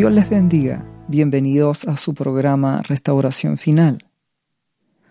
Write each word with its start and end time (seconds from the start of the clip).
Dios 0.00 0.14
les 0.14 0.30
bendiga. 0.30 0.82
Bienvenidos 1.08 1.86
a 1.86 1.98
su 1.98 2.14
programa 2.14 2.80
Restauración 2.80 3.58
Final. 3.58 3.98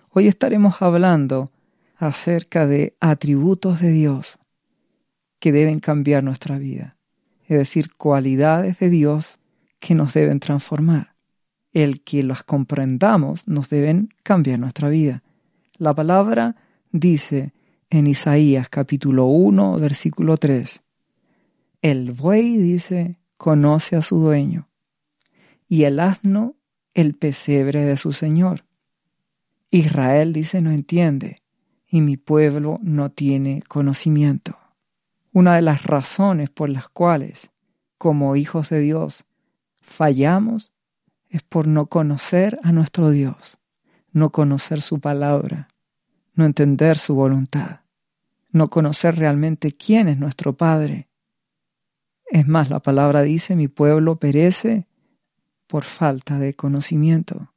Hoy 0.09 0.27
estaremos 0.27 0.81
hablando 0.81 1.51
acerca 1.95 2.65
de 2.65 2.95
atributos 2.99 3.81
de 3.81 3.91
Dios 3.91 4.39
que 5.37 5.51
deben 5.51 5.79
cambiar 5.79 6.23
nuestra 6.23 6.57
vida, 6.57 6.97
es 7.47 7.59
decir, 7.59 7.93
cualidades 7.97 8.79
de 8.79 8.89
Dios 8.89 9.39
que 9.79 9.93
nos 9.93 10.15
deben 10.15 10.39
transformar. 10.39 11.13
El 11.71 12.01
que 12.01 12.23
las 12.23 12.41
comprendamos 12.41 13.47
nos 13.47 13.69
deben 13.69 14.09
cambiar 14.23 14.57
nuestra 14.57 14.89
vida. 14.89 15.21
La 15.77 15.93
palabra 15.93 16.55
dice 16.91 17.53
en 17.91 18.07
Isaías 18.07 18.69
capítulo 18.69 19.27
1, 19.27 19.77
versículo 19.77 20.35
3, 20.37 20.81
el 21.83 22.11
buey 22.11 22.57
dice, 22.57 23.19
conoce 23.37 23.95
a 23.95 24.01
su 24.01 24.17
dueño, 24.17 24.68
y 25.69 25.83
el 25.83 25.99
asno 25.99 26.55
el 26.95 27.13
pesebre 27.13 27.85
de 27.85 27.95
su 27.95 28.11
señor. 28.11 28.65
Israel 29.69 30.33
dice 30.33 30.61
no 30.61 30.71
entiende, 30.71 31.43
y 31.87 32.01
mi 32.01 32.17
pueblo 32.17 32.77
no 32.81 33.11
tiene 33.11 33.61
conocimiento. 33.67 34.57
Una 35.31 35.55
de 35.55 35.61
las 35.61 35.83
razones 35.83 36.49
por 36.49 36.69
las 36.69 36.89
cuales, 36.89 37.51
como 37.97 38.35
hijos 38.35 38.69
de 38.69 38.81
Dios, 38.81 39.25
fallamos 39.79 40.73
es 41.29 41.43
por 41.43 41.67
no 41.67 41.85
conocer 41.85 42.59
a 42.63 42.71
nuestro 42.71 43.11
Dios, 43.11 43.59
no 44.11 44.31
conocer 44.31 44.81
su 44.81 44.99
palabra, 44.99 45.69
no 46.33 46.45
entender 46.45 46.97
su 46.97 47.13
voluntad, 47.13 47.81
no 48.51 48.69
conocer 48.71 49.15
realmente 49.17 49.71
quién 49.71 50.07
es 50.07 50.17
nuestro 50.17 50.57
Padre. 50.57 51.09
Es 52.25 52.47
más, 52.47 52.71
la 52.71 52.79
palabra 52.79 53.21
dice, 53.21 53.55
mi 53.55 53.67
pueblo 53.67 54.19
perece 54.19 54.88
por 55.69 55.83
falta 55.83 56.39
de 56.39 56.55
conocimiento, 56.55 57.53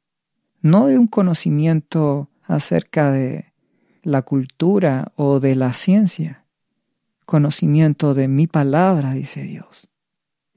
no 0.61 0.85
de 0.85 0.99
un 0.99 1.07
conocimiento 1.07 2.29
acerca 2.43 3.11
de 3.11 3.53
la 4.03 4.21
cultura 4.21 5.11
o 5.15 5.39
de 5.39 5.55
la 5.55 5.73
ciencia. 5.73 6.45
Conocimiento 7.25 8.13
de 8.13 8.27
mi 8.27 8.45
palabra, 8.45 9.13
dice 9.13 9.41
Dios. 9.41 9.89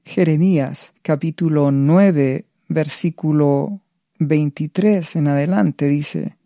Jeremías 0.05 0.93
capítulo 1.01 1.71
9, 1.71 2.45
versículo 2.69 3.81
23 4.19 5.15
en 5.15 5.27
adelante 5.27 5.87
dice, 5.87 6.37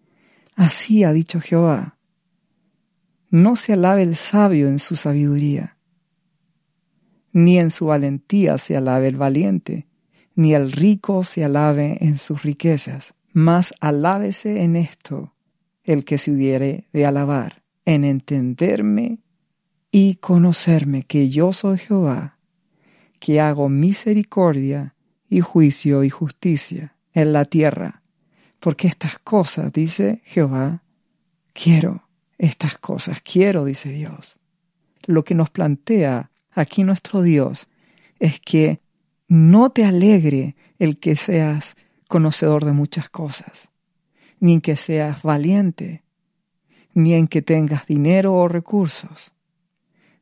Así 0.55 1.03
ha 1.03 1.11
dicho 1.11 1.41
Jehová, 1.41 1.97
no 3.29 3.57
se 3.57 3.73
alabe 3.73 4.03
el 4.03 4.15
sabio 4.15 4.69
en 4.69 4.79
su 4.79 4.95
sabiduría, 4.95 5.77
ni 7.33 7.59
en 7.59 7.69
su 7.69 7.87
valentía 7.87 8.57
se 8.57 8.77
alabe 8.77 9.09
el 9.09 9.17
valiente, 9.17 9.90
ni 10.35 10.53
el 10.53 10.71
rico 10.71 11.23
se 11.23 11.43
alabe 11.43 11.97
en 12.01 12.17
sus 12.17 12.43
riquezas, 12.43 13.13
mas 13.33 13.73
alábese 13.79 14.63
en 14.63 14.75
esto 14.75 15.33
el 15.83 16.05
que 16.05 16.17
se 16.17 16.31
hubiere 16.31 16.87
de 16.93 17.05
alabar, 17.05 17.63
en 17.85 18.03
entenderme 18.03 19.19
y 19.91 20.15
conocerme 20.15 21.03
que 21.03 21.29
yo 21.29 21.53
soy 21.53 21.77
Jehová, 21.77 22.37
que 23.19 23.41
hago 23.41 23.69
misericordia 23.69 24.95
y 25.29 25.41
juicio 25.41 26.03
y 26.03 26.09
justicia 26.09 26.95
en 27.13 27.33
la 27.33 27.45
tierra, 27.45 28.01
porque 28.59 28.87
estas 28.87 29.19
cosas, 29.19 29.71
dice 29.73 30.21
Jehová, 30.25 30.83
quiero, 31.53 32.07
estas 32.37 32.77
cosas 32.77 33.21
quiero, 33.21 33.65
dice 33.65 33.89
Dios. 33.89 34.39
Lo 35.05 35.23
que 35.23 35.35
nos 35.35 35.49
plantea 35.49 36.31
aquí 36.51 36.83
nuestro 36.83 37.21
Dios 37.21 37.67
es 38.19 38.39
que 38.39 38.80
no 39.31 39.69
te 39.69 39.85
alegre 39.85 40.57
el 40.77 40.97
que 40.97 41.15
seas 41.15 41.77
conocedor 42.09 42.65
de 42.65 42.73
muchas 42.73 43.09
cosas 43.09 43.71
ni 44.41 44.53
en 44.53 44.61
que 44.61 44.75
seas 44.75 45.21
valiente, 45.21 46.03
ni 46.93 47.13
en 47.13 47.27
que 47.27 47.41
tengas 47.41 47.85
dinero 47.85 48.33
o 48.33 48.49
recursos. 48.49 49.31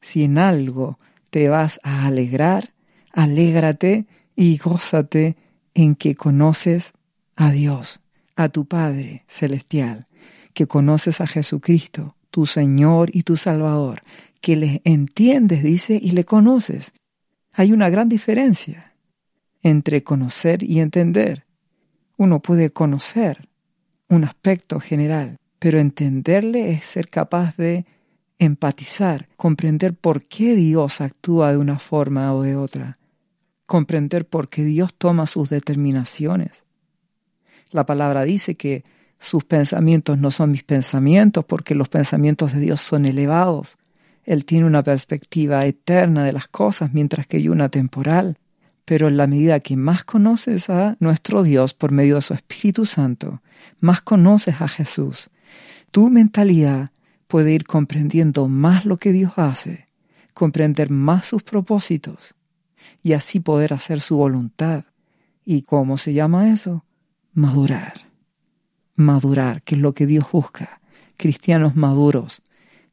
Si 0.02 0.26
en 0.26 0.38
algo 0.38 1.00
te 1.32 1.50
vas 1.50 1.80
a 1.84 2.06
alegrar, 2.06 2.74
alégrate 3.12 4.06
y 4.36 4.58
gózate 4.58 5.38
en 5.74 5.96
que 5.96 6.14
conoces 6.14 6.94
a 7.36 7.52
Dios, 7.52 8.02
a 8.36 8.50
tu 8.50 8.66
Padre 8.66 9.24
Celestial, 9.28 10.06
que 10.54 10.68
conoces 10.68 11.22
a 11.22 11.28
Jesucristo, 11.28 12.16
tu 12.30 12.46
Señor 12.46 13.10
y 13.14 13.24
tu 13.24 13.38
Salvador, 13.38 14.02
que 14.42 14.56
le 14.56 14.82
entiendes, 14.84 15.64
dice, 15.64 15.98
y 16.00 16.12
le 16.12 16.26
conoces. 16.26 16.92
Hay 17.54 17.72
una 17.72 17.90
gran 17.90 18.10
diferencia 18.10 18.90
entre 19.62 20.04
conocer 20.04 20.64
y 20.64 20.80
entender. 20.80 21.46
Uno 22.18 22.42
puede 22.42 22.72
conocer, 22.72 23.48
un 24.10 24.24
aspecto 24.24 24.80
general, 24.80 25.38
pero 25.60 25.80
entenderle 25.80 26.72
es 26.72 26.86
ser 26.86 27.10
capaz 27.10 27.56
de 27.58 27.86
empatizar, 28.40 29.28
comprender 29.36 29.94
por 29.94 30.24
qué 30.24 30.56
Dios 30.56 31.02
actúa 31.02 31.52
de 31.52 31.58
una 31.58 31.78
forma 31.78 32.34
o 32.34 32.42
de 32.42 32.56
otra, 32.56 32.98
comprender 33.66 34.26
por 34.28 34.50
qué 34.50 34.64
Dios 34.64 34.94
toma 34.96 35.26
sus 35.26 35.50
determinaciones. 35.50 36.64
La 37.72 37.86
palabra 37.86 38.24
dice 38.24 38.56
que 38.56 38.84
sus 39.20 39.44
pensamientos 39.44 40.18
no 40.18 40.32
son 40.32 40.52
mis 40.52 40.64
pensamientos 40.64 41.44
porque 41.46 41.76
los 41.76 41.90
pensamientos 41.90 42.54
de 42.54 42.62
Dios 42.62 42.80
son 42.82 43.06
elevados. 43.06 43.78
Él 44.24 44.46
tiene 44.46 44.66
una 44.66 44.84
perspectiva 44.84 45.66
eterna 45.66 46.24
de 46.24 46.32
las 46.32 46.48
cosas 46.48 46.94
mientras 46.94 47.28
que 47.28 47.42
yo 47.42 47.52
una 47.52 47.70
temporal. 47.70 48.38
Pero 48.90 49.08
en 49.08 49.18
la 49.18 49.28
medida 49.28 49.60
que 49.60 49.78
más 49.78 50.04
conoces 50.04 50.68
a 50.72 50.98
nuestro 51.00 51.44
Dios 51.44 51.76
por 51.76 51.92
medio 51.92 52.16
de 52.16 52.22
su 52.22 52.34
Espíritu 52.34 52.88
Santo, 52.88 53.44
más 53.80 54.02
conoces 54.02 54.62
a 54.62 54.68
Jesús, 54.68 55.30
tu 55.92 56.10
mentalidad 56.10 56.90
puede 57.28 57.54
ir 57.54 57.66
comprendiendo 57.66 58.48
más 58.48 58.86
lo 58.86 58.98
que 58.98 59.12
Dios 59.12 59.34
hace, 59.36 59.86
comprender 60.34 60.90
más 60.90 61.28
sus 61.28 61.44
propósitos 61.44 62.34
y 63.04 63.14
así 63.14 63.40
poder 63.40 63.76
hacer 63.76 64.02
su 64.02 64.18
voluntad. 64.18 64.86
¿Y 65.46 65.62
cómo 65.62 66.00
se 66.00 66.14
llama 66.14 66.52
eso? 66.52 66.84
Madurar. 67.34 68.10
Madurar, 68.96 69.62
que 69.62 69.76
es 69.76 69.82
lo 69.82 69.94
que 69.94 70.08
Dios 70.08 70.26
busca. 70.32 70.82
Cristianos 71.16 71.76
maduros. 71.76 72.42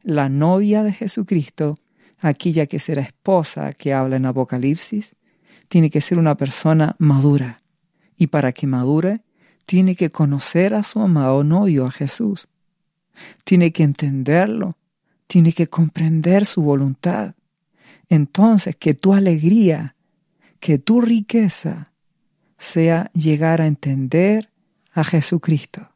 La 0.03 0.29
novia 0.29 0.83
de 0.83 0.93
Jesucristo, 0.93 1.75
aquella 2.19 2.67
que 2.67 2.81
será 2.81 3.01
esposa 3.01 3.73
que 3.73 3.95
habla 3.95 4.17
en 4.17 4.27
Apocalipsis, 4.27 5.17
tiene 5.69 5.91
que 5.91 6.01
ser 6.01 6.19
una 6.19 6.37
persona 6.37 6.97
madura. 6.99 7.59
Y 8.17 8.29
para 8.29 8.53
que 8.53 8.67
madure, 8.67 9.21
tiene 9.67 9.97
que 9.97 10.11
conocer 10.11 10.75
a 10.75 10.83
su 10.83 11.01
amado 11.01 11.45
novio, 11.45 11.87
a 11.87 11.91
Jesús. 11.91 12.49
Tiene 13.45 13.73
que 13.73 13.83
entenderlo, 13.83 14.77
tiene 15.27 15.53
que 15.53 15.69
comprender 15.69 16.47
su 16.47 16.63
voluntad. 16.63 17.35
Entonces, 18.09 18.77
que 18.77 18.95
tu 18.95 19.13
alegría, 19.13 19.97
que 20.61 20.79
tu 20.79 21.01
riqueza 21.01 21.93
sea 22.59 23.11
llegar 23.13 23.61
a 23.61 23.67
entender 23.67 24.51
a 24.93 25.05
Jesucristo. 25.05 25.91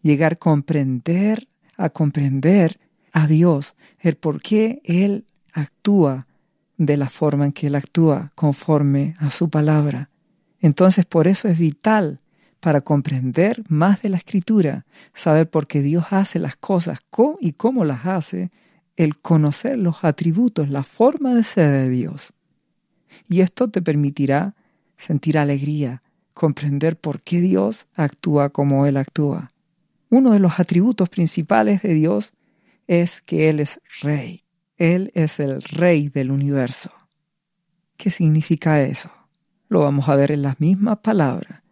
Llegar 0.00 0.32
a 0.32 0.36
comprender, 0.36 1.46
a 1.76 1.90
comprender 1.90 2.80
a 3.12 3.26
Dios, 3.26 3.74
el 4.00 4.16
por 4.16 4.40
qué 4.40 4.80
Él 4.84 5.26
actúa 5.52 6.26
de 6.86 6.96
la 6.96 7.08
forma 7.08 7.46
en 7.46 7.52
que 7.52 7.68
Él 7.68 7.74
actúa 7.74 8.32
conforme 8.34 9.14
a 9.18 9.30
su 9.30 9.48
palabra. 9.48 10.08
Entonces 10.60 11.06
por 11.06 11.28
eso 11.28 11.48
es 11.48 11.58
vital 11.58 12.20
para 12.60 12.80
comprender 12.80 13.62
más 13.68 14.02
de 14.02 14.08
la 14.08 14.18
escritura, 14.18 14.86
saber 15.12 15.50
por 15.50 15.66
qué 15.66 15.82
Dios 15.82 16.06
hace 16.10 16.38
las 16.38 16.56
cosas 16.56 17.00
y 17.40 17.52
cómo 17.54 17.84
las 17.84 18.06
hace, 18.06 18.50
el 18.96 19.18
conocer 19.18 19.78
los 19.78 20.04
atributos, 20.04 20.68
la 20.68 20.82
forma 20.82 21.34
de 21.34 21.42
ser 21.42 21.70
de 21.72 21.88
Dios. 21.88 22.32
Y 23.28 23.40
esto 23.40 23.68
te 23.68 23.82
permitirá 23.82 24.54
sentir 24.96 25.38
alegría, 25.38 26.02
comprender 26.34 26.96
por 26.96 27.22
qué 27.22 27.40
Dios 27.40 27.86
actúa 27.94 28.50
como 28.50 28.86
Él 28.86 28.96
actúa. 28.96 29.48
Uno 30.08 30.32
de 30.32 30.38
los 30.38 30.60
atributos 30.60 31.08
principales 31.08 31.82
de 31.82 31.94
Dios 31.94 32.32
es 32.86 33.22
que 33.22 33.48
Él 33.48 33.60
es 33.60 33.80
rey. 34.02 34.41
Él 34.82 35.12
es 35.14 35.38
el 35.38 35.62
rey 35.62 36.08
del 36.08 36.32
universo. 36.32 36.90
¿Qué 37.96 38.10
significa 38.10 38.82
eso? 38.82 39.12
Lo 39.68 39.78
vamos 39.78 40.08
a 40.08 40.16
ver 40.16 40.32
en 40.32 40.42
las 40.42 40.58
mismas 40.58 40.98
palabras. 40.98 41.62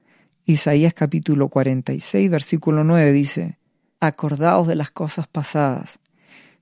Isaías 0.45 0.95
capítulo 0.95 1.49
46, 1.49 2.31
versículo 2.31 2.85
9 2.85 3.13
dice, 3.13 3.59
Acordaos 3.99 4.69
de 4.69 4.77
las 4.77 4.93
cosas 4.93 5.27
pasadas, 5.27 5.99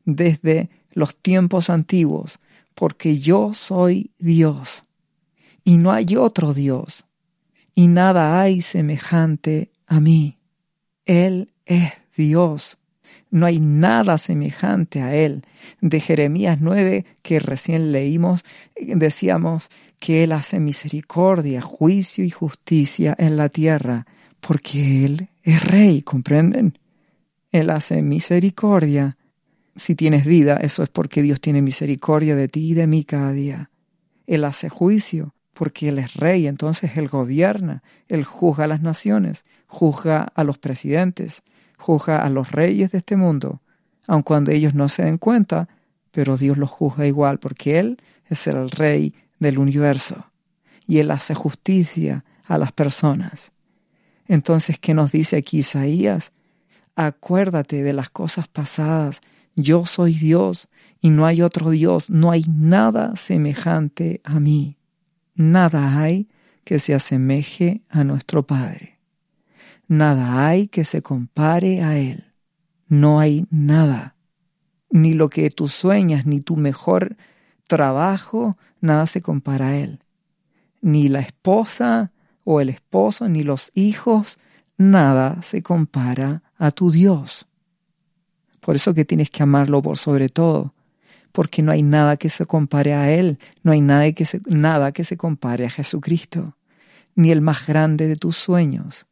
desde 0.07 0.71
los 0.93 1.19
tiempos 1.19 1.69
antiguos, 1.69 2.39
porque 2.75 3.19
yo 3.19 3.53
soy 3.53 4.13
Dios, 4.19 4.87
y 5.65 5.77
no 5.77 5.93
hay 5.93 6.17
otro 6.17 6.55
Dios, 6.55 7.05
y 7.75 7.89
nada 7.89 8.41
hay 8.41 8.63
semejante 8.63 9.71
a 9.87 10.01
mí. 10.01 10.39
Él 11.05 11.53
es 11.67 11.93
Dios, 12.17 12.79
No 13.31 13.47
hay 13.47 13.61
nada 13.61 14.19
semejante 14.19 15.03
a 15.03 15.15
Él. 15.15 15.43
De 15.81 16.01
Jeremías 16.01 16.59
9, 16.61 17.05
que 17.23 17.41
recién 17.41 17.93
leímos, 17.93 18.43
decíamos 18.77 19.69
que 19.99 20.25
Él 20.25 20.33
hace 20.33 20.61
misericordia, 20.61 21.61
juicio 21.61 22.25
y 22.25 22.31
justicia 22.31 23.15
en 23.19 23.37
la 23.37 23.49
tierra, 23.49 24.07
porque 24.41 25.05
Él 25.05 25.29
es 25.43 25.63
rey, 25.65 26.03
¿comprenden? 26.03 26.79
Él 27.51 27.71
hace 27.71 28.03
misericordia. 28.03 29.17
Si 29.77 29.95
tienes 29.95 30.25
vida, 30.25 30.57
eso 30.57 30.83
es 30.83 30.89
porque 30.89 31.23
Dios 31.23 31.41
tiene 31.41 31.63
misericordia 31.63 32.35
de 32.37 32.49
ti 32.49 32.71
y 32.71 32.75
de 32.75 32.87
mí 32.87 33.05
cada 33.05 33.33
día. 33.33 33.71
Él 34.27 34.45
hace 34.45 34.69
juicio, 34.69 35.35
porque 35.55 35.89
Él 35.89 35.99
es 35.99 36.15
rey, 36.15 36.47
entonces 36.47 36.97
Él 36.97 37.09
gobierna, 37.09 37.83
Él 38.09 38.25
juzga 38.25 38.65
a 38.65 38.69
las 38.69 38.81
naciones, 38.81 39.45
juzga 39.67 40.23
a 40.23 40.45
los 40.45 40.59
presidentes, 40.59 41.43
juzga 41.79 42.23
a 42.23 42.29
los 42.29 42.53
reyes 42.53 42.93
de 42.93 42.99
este 42.99 43.17
mundo, 43.17 43.63
aun 44.07 44.23
cuando 44.23 44.51
ellos 44.51 44.75
no 44.75 44.89
se 44.89 45.05
den 45.05 45.19
cuenta, 45.19 45.69
pero 46.11 46.37
Dios 46.37 46.59
los 46.59 46.71
juzga 46.71 47.07
igual, 47.07 47.39
porque 47.39 47.79
Él 47.79 47.99
es 48.29 48.47
el 48.47 48.71
rey 48.71 49.15
del 49.39 49.59
universo, 49.59 50.31
y 50.87 50.99
Él 50.99 51.11
hace 51.11 51.35
justicia 51.35 52.25
a 52.45 52.59
las 52.59 52.73
personas. 52.73 53.53
Entonces, 54.27 54.79
¿qué 54.79 54.95
nos 54.95 55.13
dice 55.13 55.37
aquí 55.37 55.59
Isaías? 55.59 56.33
Acuérdate 56.97 57.83
de 57.83 57.93
las 57.93 58.11
cosas 58.11 58.49
pasadas, 58.49 59.21
yo 59.55 59.87
soy 59.87 60.15
Dios 60.15 60.69
y 61.01 61.11
no 61.11 61.27
hay 61.27 61.43
otro 61.43 61.71
Dios, 61.71 62.11
no 62.11 62.31
hay 62.31 62.45
nada 62.49 63.15
semejante 63.17 64.21
a 64.25 64.41
mí, 64.41 64.77
nada 65.35 66.01
hay 66.01 66.29
que 66.65 66.79
se 66.79 66.95
asemeje 66.95 67.83
a 67.89 68.05
nuestro 68.05 68.47
Padre. 68.47 68.98
Nada 69.89 70.47
hay 70.47 70.69
que 70.69 70.85
se 70.85 71.03
compare 71.03 71.83
a 71.83 71.99
Él. 71.99 72.35
No 72.89 73.21
hay 73.21 73.47
nada. 73.51 74.17
Ni 74.91 75.15
lo 75.15 75.31
que 75.31 75.51
tú 75.51 75.69
sueñas, 75.69 76.27
ni 76.27 76.41
tu 76.41 76.57
mejor 76.57 77.17
trabajo, 77.67 78.59
nada 78.83 79.07
se 79.07 79.23
compara 79.23 79.69
a 79.69 79.77
Él. 79.77 80.01
Ni 80.83 81.09
la 81.09 81.21
esposa 81.21 82.13
o 82.45 82.61
el 82.61 82.69
esposo, 82.69 83.29
ni 83.29 83.43
los 83.43 83.71
hijos, 83.75 84.39
nada 84.77 85.41
se 85.43 85.63
compara 85.63 86.43
a 86.59 86.71
tu 86.71 86.91
Dios. 86.91 87.47
Por 88.61 88.77
eso 88.77 88.93
que 88.93 89.07
tienes 89.07 89.31
que 89.31 89.43
amarlo 89.43 89.81
por 89.81 89.97
sobre 89.97 90.29
todo, 90.29 90.75
porque 91.33 91.63
no 91.63 91.73
hay 91.73 91.83
nada 91.83 92.17
que 92.17 92.29
se 92.29 92.45
compare 92.45 92.93
a 92.93 93.11
Él, 93.11 93.39
no 93.63 93.73
hay 93.73 93.81
nada 93.81 94.13
que 94.13 94.27
se, 94.27 94.41
nada 94.47 94.93
que 94.93 95.05
se 95.05 95.17
compare 95.17 95.65
a 95.65 95.71
Jesucristo, 95.71 96.57
ni 97.15 97.31
el 97.31 97.41
más 97.41 97.67
grande 97.67 98.07
de 98.07 98.17
tus 98.17 98.37
sueños, 98.37 99.08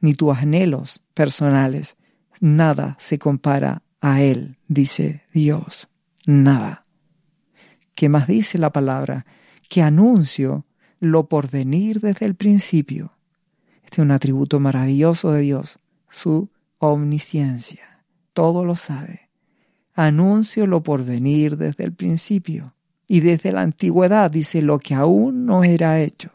ni 0.00 0.14
tus 0.14 0.36
anhelos 0.36 1.02
personales. 1.14 1.96
Nada 2.40 2.96
se 2.98 3.18
compara 3.18 3.82
a 4.00 4.22
Él, 4.22 4.58
dice 4.66 5.24
Dios. 5.32 5.88
Nada. 6.26 6.86
¿Qué 7.94 8.08
más 8.08 8.26
dice 8.26 8.58
la 8.58 8.70
palabra? 8.70 9.26
Que 9.68 9.82
anuncio 9.82 10.64
lo 11.00 11.28
por 11.28 11.50
venir 11.50 12.00
desde 12.00 12.26
el 12.26 12.34
principio. 12.34 13.12
Este 13.84 13.96
es 13.96 13.98
un 13.98 14.10
atributo 14.10 14.60
maravilloso 14.60 15.32
de 15.32 15.42
Dios, 15.42 15.78
su 16.08 16.50
omnisciencia. 16.78 18.04
Todo 18.32 18.64
lo 18.64 18.76
sabe. 18.76 19.28
Anuncio 19.94 20.66
lo 20.66 20.82
por 20.82 21.04
venir 21.04 21.56
desde 21.56 21.84
el 21.84 21.92
principio. 21.92 22.74
Y 23.06 23.20
desde 23.20 23.52
la 23.52 23.62
antigüedad 23.62 24.30
dice 24.30 24.62
lo 24.62 24.78
que 24.78 24.94
aún 24.94 25.44
no 25.44 25.64
era 25.64 26.00
hecho 26.00 26.30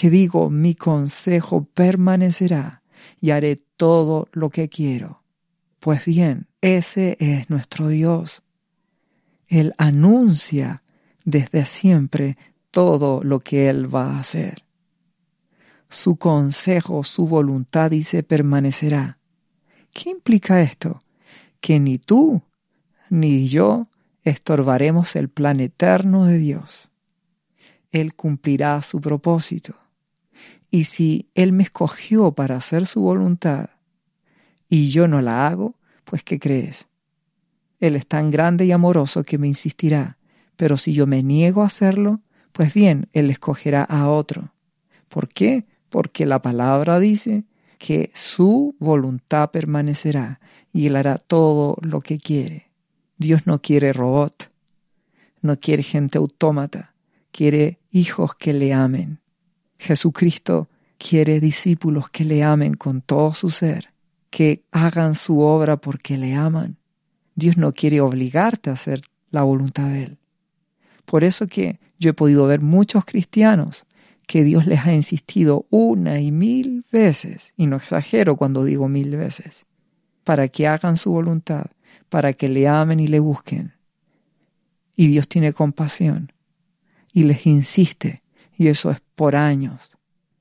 que 0.00 0.08
digo, 0.08 0.48
mi 0.48 0.74
consejo 0.74 1.64
permanecerá 1.74 2.82
y 3.20 3.32
haré 3.32 3.56
todo 3.76 4.28
lo 4.32 4.48
que 4.48 4.70
quiero. 4.70 5.22
Pues 5.78 6.06
bien, 6.06 6.46
ese 6.62 7.18
es 7.20 7.50
nuestro 7.50 7.88
Dios. 7.88 8.42
Él 9.46 9.74
anuncia 9.76 10.82
desde 11.26 11.66
siempre 11.66 12.38
todo 12.70 13.22
lo 13.22 13.40
que 13.40 13.68
Él 13.68 13.94
va 13.94 14.12
a 14.16 14.20
hacer. 14.20 14.64
Su 15.90 16.16
consejo, 16.16 17.04
su 17.04 17.28
voluntad 17.28 17.90
dice 17.90 18.22
permanecerá. 18.22 19.18
¿Qué 19.92 20.08
implica 20.08 20.62
esto? 20.62 20.98
Que 21.60 21.78
ni 21.78 21.98
tú 21.98 22.40
ni 23.10 23.48
yo 23.48 23.86
estorbaremos 24.24 25.14
el 25.14 25.28
plan 25.28 25.60
eterno 25.60 26.24
de 26.24 26.38
Dios. 26.38 26.88
Él 27.90 28.14
cumplirá 28.14 28.80
su 28.80 29.02
propósito. 29.02 29.79
Y 30.70 30.84
si 30.84 31.30
Él 31.34 31.52
me 31.52 31.64
escogió 31.64 32.32
para 32.32 32.56
hacer 32.56 32.86
su 32.86 33.00
voluntad 33.00 33.70
y 34.68 34.90
yo 34.90 35.08
no 35.08 35.20
la 35.20 35.48
hago, 35.48 35.74
pues 36.04 36.22
¿qué 36.22 36.38
crees? 36.38 36.86
Él 37.80 37.96
es 37.96 38.06
tan 38.06 38.30
grande 38.30 38.66
y 38.66 38.72
amoroso 38.72 39.24
que 39.24 39.38
me 39.38 39.48
insistirá, 39.48 40.18
pero 40.56 40.76
si 40.76 40.92
yo 40.92 41.06
me 41.06 41.22
niego 41.22 41.62
a 41.62 41.66
hacerlo, 41.66 42.20
pues 42.52 42.74
bien, 42.74 43.08
Él 43.12 43.30
escogerá 43.30 43.82
a 43.82 44.08
otro. 44.08 44.52
¿Por 45.08 45.28
qué? 45.28 45.66
Porque 45.88 46.26
la 46.26 46.42
palabra 46.42 47.00
dice 47.00 47.44
que 47.78 48.10
su 48.14 48.76
voluntad 48.78 49.50
permanecerá 49.50 50.40
y 50.72 50.86
Él 50.86 50.96
hará 50.96 51.16
todo 51.18 51.76
lo 51.80 52.00
que 52.00 52.18
quiere. 52.18 52.70
Dios 53.16 53.46
no 53.46 53.60
quiere 53.60 53.92
robot, 53.92 54.50
no 55.42 55.58
quiere 55.58 55.82
gente 55.82 56.18
autómata, 56.18 56.94
quiere 57.32 57.80
hijos 57.90 58.34
que 58.34 58.52
le 58.52 58.72
amen. 58.72 59.20
Jesucristo 59.80 60.68
quiere 60.98 61.40
discípulos 61.40 62.10
que 62.10 62.24
le 62.24 62.42
amen 62.42 62.74
con 62.74 63.00
todo 63.00 63.32
su 63.32 63.48
ser, 63.48 63.86
que 64.28 64.62
hagan 64.70 65.14
su 65.14 65.40
obra 65.40 65.78
porque 65.78 66.18
le 66.18 66.34
aman. 66.34 66.76
Dios 67.34 67.56
no 67.56 67.72
quiere 67.72 68.02
obligarte 68.02 68.68
a 68.68 68.74
hacer 68.74 69.00
la 69.30 69.42
voluntad 69.42 69.88
de 69.88 70.02
Él. 70.04 70.18
Por 71.06 71.24
eso 71.24 71.46
que 71.46 71.80
yo 71.98 72.10
he 72.10 72.12
podido 72.12 72.46
ver 72.46 72.60
muchos 72.60 73.06
cristianos 73.06 73.86
que 74.26 74.44
Dios 74.44 74.66
les 74.66 74.84
ha 74.84 74.92
insistido 74.92 75.66
una 75.70 76.20
y 76.20 76.30
mil 76.30 76.84
veces, 76.92 77.54
y 77.56 77.66
no 77.66 77.76
exagero 77.76 78.36
cuando 78.36 78.64
digo 78.64 78.86
mil 78.86 79.16
veces, 79.16 79.64
para 80.24 80.46
que 80.48 80.68
hagan 80.68 80.98
su 80.98 81.10
voluntad, 81.10 81.66
para 82.10 82.34
que 82.34 82.48
le 82.48 82.68
amen 82.68 83.00
y 83.00 83.06
le 83.06 83.18
busquen. 83.18 83.72
Y 84.94 85.08
Dios 85.08 85.26
tiene 85.26 85.54
compasión 85.54 86.32
y 87.14 87.22
les 87.22 87.46
insiste, 87.46 88.22
y 88.58 88.68
eso 88.68 88.90
es 88.90 89.00
por 89.20 89.36
años. 89.36 89.90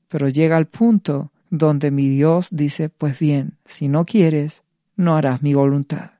Pero 0.07 0.29
llega 0.29 0.55
al 0.55 0.67
punto 0.67 1.33
donde 1.49 1.91
mi 1.91 2.07
Dios 2.07 2.47
dice, 2.49 2.87
pues 2.87 3.19
bien, 3.19 3.57
si 3.65 3.89
no 3.89 4.05
quieres, 4.05 4.63
no 4.95 5.17
harás 5.17 5.41
mi 5.41 5.53
voluntad, 5.53 6.11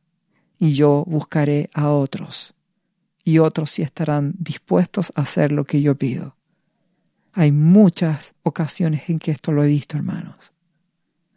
y 0.58 0.74
yo 0.74 1.06
buscaré 1.08 1.70
a 1.74 1.90
otros, 1.92 2.54
y 3.24 3.40
otros 3.40 3.70
sí 3.70 3.82
estarán 3.82 4.34
dispuestos 4.38 5.14
a 5.16 5.22
hacer 5.22 5.54
lo 5.54 5.64
que 5.64 5.82
yo 5.82 5.96
pido. 5.96 6.36
Hay 7.32 7.54
muchas 7.54 8.36
ocasiones 8.44 9.10
en 9.10 9.20
que 9.20 9.32
esto 9.32 9.54
lo 9.54 9.64
he 9.64 9.68
visto, 9.68 9.96
hermanos. 9.96 10.52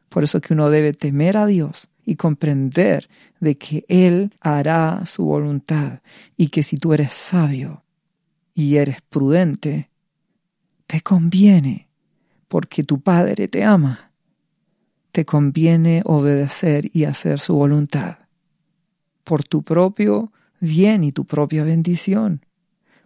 Por 0.08 0.24
eso 0.24 0.40
que 0.40 0.54
uno 0.54 0.70
debe 0.70 0.92
temer 0.92 1.36
a 1.36 1.46
Dios 1.46 1.88
y 2.04 2.16
comprender 2.16 3.08
de 3.38 3.56
que 3.56 3.84
Él 3.86 4.34
hará 4.40 5.06
su 5.06 5.24
voluntad 5.24 6.00
y 6.36 6.48
que 6.48 6.64
si 6.64 6.78
tú 6.78 6.92
eres 6.92 7.12
sabio, 7.12 7.84
y 8.54 8.78
eres 8.78 9.00
prudente, 9.02 9.91
te 10.92 11.00
conviene, 11.00 11.88
porque 12.48 12.84
tu 12.84 13.00
Padre 13.00 13.48
te 13.48 13.64
ama. 13.64 14.12
Te 15.10 15.24
conviene 15.24 16.02
obedecer 16.04 16.90
y 16.92 17.04
hacer 17.04 17.38
su 17.38 17.54
voluntad, 17.54 18.18
por 19.24 19.42
tu 19.42 19.62
propio 19.62 20.32
bien 20.60 21.02
y 21.02 21.10
tu 21.10 21.24
propia 21.24 21.64
bendición. 21.64 22.44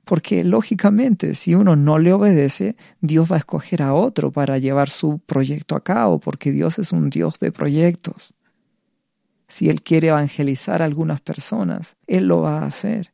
Porque 0.05 0.43
lógicamente 0.43 1.37
si 1.37 1.55
uno 1.55 1.76
no 1.76 2.00
le 2.00 2.12
obedece, 2.12 2.75
Dios 3.00 3.31
va 3.31 3.37
a 3.37 3.38
escoger 3.38 3.83
a 3.83 3.95
otro 3.95 4.33
para 4.33 4.59
llevar 4.59 4.90
su 4.90 5.21
proyecto 5.21 5.76
a 5.76 5.85
cabo, 5.85 6.19
porque 6.19 6.50
Dios 6.50 6.81
es 6.81 6.90
un 6.90 7.09
Dios 7.09 7.38
de 7.38 7.52
proyectos. 7.52 8.35
Si 9.47 9.69
Él 9.69 9.83
quiere 9.83 10.09
evangelizar 10.09 10.83
a 10.83 10.87
algunas 10.87 11.21
personas, 11.21 11.95
Él 12.09 12.26
lo 12.26 12.40
va 12.40 12.62
a 12.62 12.66
hacer. 12.66 13.12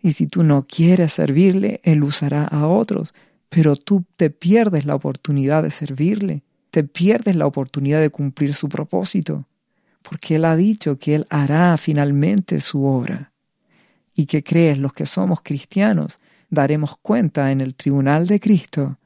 Y 0.00 0.12
si 0.12 0.28
tú 0.28 0.44
no 0.44 0.68
quieres 0.68 1.14
servirle, 1.14 1.80
Él 1.82 2.04
usará 2.04 2.44
a 2.44 2.68
otros, 2.68 3.12
pero 3.48 3.76
tú 3.76 4.04
te 4.16 4.30
pierdes 4.30 4.84
la 4.84 4.94
oportunidad 4.94 5.62
de 5.62 5.70
servirle, 5.70 6.42
te 6.70 6.84
pierdes 6.84 7.36
la 7.36 7.46
oportunidad 7.46 8.00
de 8.00 8.10
cumplir 8.10 8.54
su 8.54 8.68
propósito, 8.68 9.46
porque 10.02 10.36
Él 10.36 10.44
ha 10.44 10.56
dicho 10.56 10.98
que 10.98 11.14
Él 11.14 11.26
hará 11.30 11.76
finalmente 11.76 12.60
su 12.60 12.84
obra. 12.84 13.32
¿Y 14.14 14.26
que 14.26 14.42
crees 14.42 14.78
los 14.78 14.92
que 14.92 15.06
somos 15.06 15.40
cristianos? 15.42 16.18
Daremos 16.50 16.96
cuenta 17.00 17.52
en 17.52 17.60
el 17.60 17.74
tribunal 17.74 18.26
de 18.26 18.40
Cristo, 18.40 18.98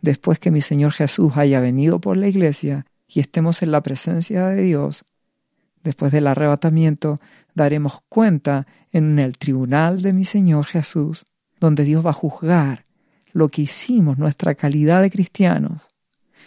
después 0.00 0.38
que 0.38 0.50
mi 0.50 0.60
Señor 0.60 0.92
Jesús 0.92 1.32
haya 1.36 1.60
venido 1.60 2.00
por 2.00 2.16
la 2.16 2.28
iglesia 2.28 2.86
y 3.08 3.20
estemos 3.20 3.62
en 3.62 3.72
la 3.72 3.82
presencia 3.82 4.46
de 4.46 4.62
Dios, 4.62 5.04
después 5.82 6.12
del 6.12 6.26
arrebatamiento, 6.26 7.20
daremos 7.54 8.00
cuenta 8.08 8.66
en 8.92 9.18
el 9.18 9.36
tribunal 9.36 10.00
de 10.00 10.12
mi 10.12 10.24
Señor 10.24 10.64
Jesús, 10.64 11.24
donde 11.60 11.84
Dios 11.84 12.04
va 12.04 12.10
a 12.10 12.14
juzgar 12.14 12.84
lo 13.32 13.48
que 13.48 13.62
hicimos, 13.62 14.18
nuestra 14.18 14.54
calidad 14.54 15.02
de 15.02 15.10
cristianos, 15.10 15.82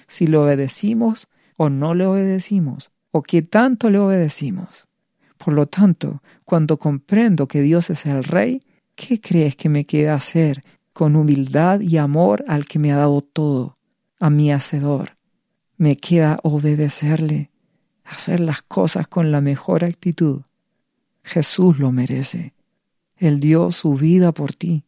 si 0.07 0.27
le 0.27 0.37
obedecimos 0.37 1.27
o 1.57 1.69
no 1.69 1.93
le 1.93 2.05
obedecimos, 2.05 2.91
o 3.11 3.23
qué 3.23 3.41
tanto 3.41 3.89
le 3.89 3.99
obedecimos. 3.99 4.87
Por 5.37 5.53
lo 5.53 5.67
tanto, 5.67 6.21
cuando 6.43 6.77
comprendo 6.77 7.47
que 7.47 7.61
Dios 7.61 7.89
es 7.89 8.05
el 8.05 8.23
Rey, 8.23 8.61
¿qué 8.95 9.19
crees 9.19 9.55
que 9.55 9.69
me 9.69 9.85
queda 9.85 10.15
hacer 10.15 10.63
con 10.93 11.15
humildad 11.15 11.81
y 11.81 11.97
amor 11.97 12.43
al 12.47 12.65
que 12.65 12.79
me 12.79 12.91
ha 12.91 12.97
dado 12.97 13.21
todo, 13.21 13.75
a 14.19 14.29
mi 14.29 14.51
Hacedor? 14.51 15.15
Me 15.77 15.97
queda 15.97 16.39
obedecerle, 16.43 17.51
hacer 18.03 18.39
las 18.39 18.61
cosas 18.61 19.07
con 19.07 19.31
la 19.31 19.41
mejor 19.41 19.83
actitud. 19.83 20.41
Jesús 21.23 21.79
lo 21.79 21.91
merece. 21.91 22.53
Él 23.17 23.39
dio 23.39 23.71
su 23.71 23.93
vida 23.95 24.31
por 24.31 24.53
ti. 24.53 24.83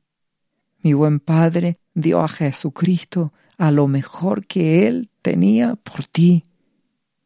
Mi 0.82 0.94
buen 0.94 1.20
Padre 1.20 1.80
dio 1.98 2.22
a 2.22 2.28
Jesucristo 2.28 3.34
a 3.58 3.72
lo 3.72 3.88
mejor 3.88 4.46
que 4.46 4.88
Él 4.88 5.10
tenía 5.24 5.76
por 5.76 6.06
ti. 6.06 6.44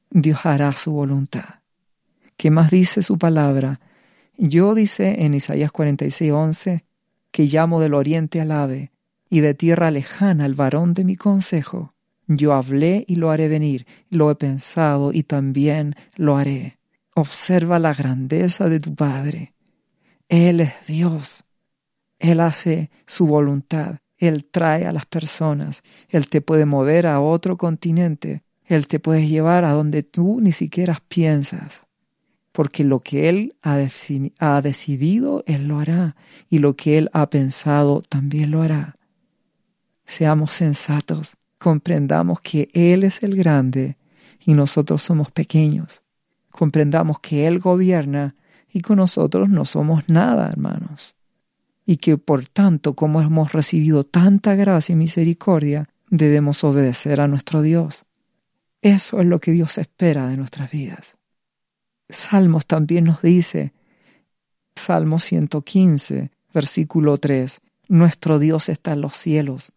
Dios 0.10 0.40
hará 0.46 0.72
su 0.74 0.94
voluntad. 0.94 1.60
¿Qué 2.38 2.52
más 2.52 2.72
dice 2.72 3.04
su 3.04 3.18
palabra? 3.18 3.82
Yo 4.38 4.74
dice 4.74 5.26
en 5.26 5.34
Isaías 5.34 5.74
46, 5.74 6.32
11, 6.32 6.86
que 7.32 7.44
llamo 7.48 7.82
del 7.82 7.94
oriente 7.94 8.40
al 8.40 8.52
ave 8.52 8.92
y 9.30 9.42
de 9.42 9.54
tierra 9.54 9.92
lejana 9.92 10.46
al 10.46 10.56
varón 10.56 10.94
de 10.94 11.04
mi 11.04 11.18
consejo. 11.18 11.90
Yo 12.28 12.54
hablé 12.54 13.04
y 13.08 13.16
lo 13.16 13.30
haré 13.30 13.50
venir, 13.50 13.86
lo 14.10 14.32
he 14.32 14.36
pensado 14.36 15.12
y 15.12 15.24
también 15.24 15.96
lo 16.16 16.38
haré. 16.38 16.78
Observa 17.14 17.78
la 17.78 17.94
grandeza 17.94 18.70
de 18.70 18.80
tu 18.80 18.96
Padre. 18.96 19.54
Él 20.30 20.62
es 20.62 20.74
Dios. 20.88 21.44
Él 22.20 22.40
hace 22.40 22.90
su 23.06 23.28
voluntad. 23.28 24.01
Él 24.22 24.46
trae 24.46 24.86
a 24.86 24.92
las 24.92 25.08
personas. 25.08 25.82
Él 26.08 26.30
te 26.30 26.42
puede 26.42 26.66
mover 26.66 27.08
a 27.08 27.20
otro 27.20 27.58
continente. 27.58 28.44
Él 28.64 28.88
te 28.88 29.00
puede 29.00 29.28
llevar 29.28 29.66
a 29.66 29.72
donde 29.72 30.04
tú 30.04 30.40
ni 30.40 30.52
siquiera 30.52 31.02
piensas. 31.08 31.82
Porque 32.52 32.84
lo 32.84 33.00
que 33.00 33.30
Él 33.30 33.56
ha, 33.64 33.80
ha 34.40 34.62
decidido, 34.62 35.44
Él 35.48 35.68
lo 35.68 35.80
hará. 35.80 36.16
Y 36.52 36.60
lo 36.60 36.76
que 36.76 37.00
Él 37.00 37.10
ha 37.14 37.32
pensado, 37.32 38.04
también 38.08 38.52
lo 38.52 38.62
hará. 38.62 38.94
Seamos 40.06 40.52
sensatos. 40.52 41.36
Comprendamos 41.58 42.42
que 42.42 42.70
Él 42.74 43.04
es 43.04 43.24
el 43.24 43.36
grande 43.36 43.98
y 44.46 44.54
nosotros 44.54 45.02
somos 45.02 45.32
pequeños. 45.32 46.04
Comprendamos 46.52 47.20
que 47.22 47.48
Él 47.48 47.58
gobierna 47.58 48.36
y 48.72 48.82
con 48.82 48.98
nosotros 48.98 49.50
no 49.50 49.66
somos 49.66 50.08
nada, 50.08 50.48
hermanos. 50.48 51.16
Y 51.86 51.98
que 51.98 52.18
por 52.18 52.48
tanto, 52.48 52.96
como 52.96 53.22
hemos 53.22 53.54
recibido 53.54 54.06
tanta 54.06 54.56
gracia 54.56 54.94
y 54.94 54.96
misericordia, 54.96 55.90
debemos 56.10 56.64
obedecer 56.64 57.22
a 57.22 57.28
nuestro 57.28 57.62
Dios. 57.62 58.06
Eso 58.82 59.20
es 59.20 59.26
lo 59.26 59.40
que 59.40 59.52
Dios 59.52 59.78
espera 59.78 60.28
de 60.28 60.38
nuestras 60.38 60.72
vidas. 60.72 61.16
Salmos 62.10 62.66
también 62.66 63.06
nos 63.06 63.22
dice, 63.22 63.74
Salmo 64.76 65.20
115, 65.20 66.32
versículo 66.54 67.18
3, 67.18 67.62
Nuestro 67.88 68.40
Dios 68.40 68.70
está 68.70 68.94
en 68.94 69.02
los 69.02 69.16
cielos. 69.16 69.74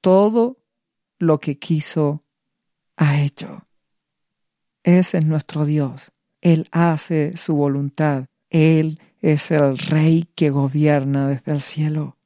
Todo 0.00 0.58
lo 1.18 1.40
que 1.40 1.58
quiso 1.58 2.22
ha 2.96 3.20
hecho. 3.20 3.64
Ese 4.84 5.18
es 5.18 5.26
nuestro 5.26 5.64
Dios. 5.64 6.12
Él 6.40 6.68
hace 6.70 7.36
su 7.36 7.56
voluntad. 7.56 8.26
Él 8.56 9.00
es 9.20 9.50
el 9.50 9.76
rey 9.76 10.28
que 10.34 10.48
gobierna 10.48 11.28
desde 11.28 11.52
el 11.52 11.60
cielo. 11.60 12.16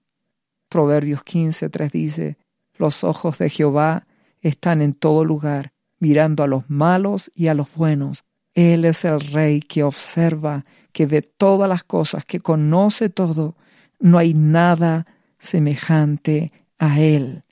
Proverbios 0.68 1.22
15.3 1.24 1.90
dice, 1.90 2.38
los 2.76 3.02
ojos 3.02 3.38
de 3.38 3.50
Jehová 3.50 4.06
están 4.40 4.80
en 4.80 4.94
todo 4.94 5.24
lugar, 5.24 5.72
mirando 5.98 6.44
a 6.44 6.46
los 6.46 6.70
malos 6.70 7.32
y 7.34 7.48
a 7.48 7.54
los 7.54 7.74
buenos. 7.74 8.22
Él 8.54 8.84
es 8.84 9.04
el 9.04 9.18
rey 9.18 9.58
que 9.58 9.82
observa, 9.82 10.64
que 10.92 11.04
ve 11.06 11.22
todas 11.22 11.68
las 11.68 11.82
cosas, 11.82 12.24
que 12.24 12.38
conoce 12.38 13.08
todo. 13.10 13.56
No 13.98 14.16
hay 14.16 14.32
nada 14.32 15.06
semejante 15.36 16.52
a 16.78 17.00
Él. 17.00 17.42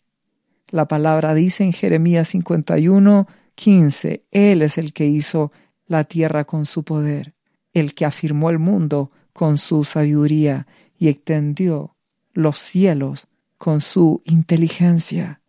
La 0.69 0.87
palabra 0.87 1.35
dice 1.35 1.65
en 1.65 1.73
Jeremías 1.73 2.29
51, 2.29 3.27
15, 3.57 4.23
Él 4.31 4.63
es 4.63 4.79
el 4.79 4.93
que 4.93 5.07
hizo 5.07 5.51
la 5.89 6.05
tierra 6.05 6.45
con 6.45 6.65
su 6.65 6.85
poder 6.85 7.35
el 7.79 7.95
que 7.95 8.05
afirmó 8.05 8.51
el 8.51 8.59
mundo 8.59 9.11
con 9.33 9.59
su 9.59 9.85
sabiduría 9.85 10.67
y 10.99 11.09
extendió 11.09 11.97
los 12.33 12.59
cielos 12.59 13.29
con 13.57 13.81
su 13.81 14.23
inteligencia. 14.25 15.41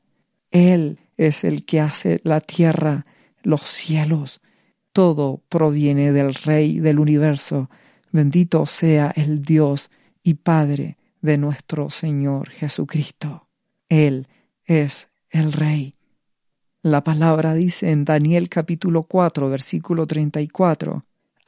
Él 0.52 1.00
es 1.18 1.44
el 1.44 1.66
que 1.66 1.80
hace 1.80 2.20
la 2.24 2.42
tierra, 2.42 3.06
los 3.44 3.62
cielos. 3.62 4.42
Todo 4.92 5.44
proviene 5.50 6.12
del 6.12 6.34
Rey 6.34 6.80
del 6.80 7.00
universo. 7.00 7.70
Bendito 8.12 8.66
sea 8.66 9.12
el 9.16 9.44
Dios 9.44 9.90
y 10.24 10.36
Padre 10.36 10.98
de 11.22 11.38
nuestro 11.38 11.90
Señor 11.90 12.50
Jesucristo. 12.50 13.48
Él 13.88 14.28
es 14.66 15.10
el 15.30 15.54
Rey. 15.54 15.94
La 16.82 17.04
palabra 17.04 17.54
dice 17.54 17.92
en 17.92 18.06
Daniel 18.06 18.48
capítulo 18.50 19.04
4, 19.04 19.50
versículo 19.50 20.08
34, 20.08 21.04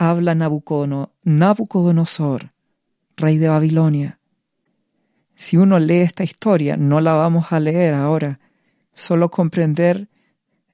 habla 0.10 0.34
Nabucodonosor, 0.34 2.50
rey 3.15 3.38
de 3.38 3.50
Babilonia. 3.50 4.20
Si 5.36 5.58
uno 5.58 5.77
lee 5.77 6.00
esta 6.00 6.24
historia, 6.24 6.75
no 6.75 7.01
la 7.01 7.13
vamos 7.13 7.51
a 7.51 7.60
leer 7.60 7.93
ahora, 7.93 8.39
solo 8.96 9.29
comprender 9.29 10.10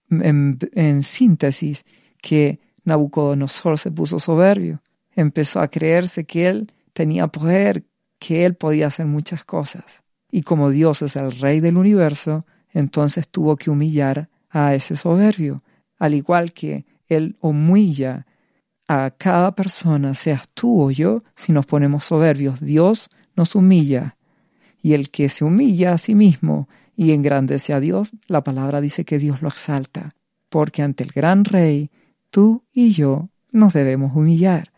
en, 0.10 0.57
en 0.72 1.03
síntesis 1.03 1.84
que 2.22 2.62
Nabucodonosor 2.86 3.77
se 3.77 3.91
puso 3.91 4.17
soberbio, 4.17 4.81
empezó 5.12 5.60
a 5.60 5.67
creerse 5.67 6.24
que 6.24 6.48
él 6.48 6.72
tenía 6.93 7.27
poder, 7.27 7.84
que 8.19 8.46
él 8.46 8.55
podía 8.55 8.88
hacer 8.88 9.07
muchas 9.07 9.43
cosas. 9.43 10.03
Y 10.31 10.43
como 10.43 10.69
Dios 10.69 11.01
es 11.01 11.17
el 11.17 11.34
rey 11.34 11.60
del 11.60 11.75
universo, 11.75 12.46
entonces 12.72 13.27
tuvo 13.27 13.57
que 13.57 13.69
humillar 13.69 14.29
a 14.50 14.74
ese 14.74 14.96
soberbio, 14.96 15.57
al 16.00 16.13
igual 16.13 16.53
que 16.53 16.86
él 17.07 17.36
humilla 17.41 18.25
a 18.88 19.12
cada 19.12 19.53
persona, 19.53 20.13
seas 20.13 20.48
tú 20.53 20.82
o 20.82 20.91
yo, 20.91 21.20
si 21.36 21.51
nos 21.51 21.65
ponemos 21.65 22.06
soberbios. 22.06 22.62
Dios 22.62 23.10
nos 23.36 23.56
humilla. 23.56 24.17
Y 24.82 24.94
el 24.94 25.10
que 25.10 25.29
se 25.29 25.44
humilla 25.44 25.94
a 25.94 25.98
sí 25.98 26.15
mismo 26.15 26.70
y 26.96 27.12
engrandece 27.12 27.74
a 27.74 27.79
Dios, 27.79 28.12
la 28.27 28.44
palabra 28.44 28.79
dice 28.79 29.03
que 29.03 29.20
Dios 29.20 29.41
lo 29.41 29.50
exalta. 29.50 30.12
Porque 30.50 30.82
ante 30.82 31.03
el 31.03 31.12
gran 31.12 31.44
rey, 31.44 31.91
tú 32.29 32.63
y 32.72 32.91
yo 32.91 33.29
nos 33.51 33.74
debemos 33.74 34.15
humillar. 34.15 34.72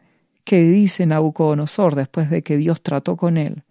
¿Qué 0.43 0.63
dice 0.63 1.05
Nabucodonosor 1.05 1.93
después 1.93 2.31
de 2.31 2.41
que 2.41 2.57
Dios 2.57 2.81
trató 2.81 3.15
con 3.15 3.37
él? 3.37 3.63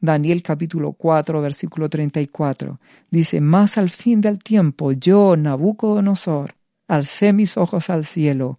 Daniel 0.00 0.42
capítulo 0.42 0.92
4, 0.92 1.40
versículo 1.40 1.88
34. 1.88 2.78
Dice, 3.10 3.40
más 3.40 3.78
al 3.78 3.88
fin 3.88 4.20
del 4.20 4.42
tiempo, 4.42 4.92
yo, 4.92 5.36
Nabucodonosor, 5.36 6.56
alcé 6.88 7.32
mis 7.32 7.56
ojos 7.56 7.88
al 7.88 8.04
cielo 8.04 8.58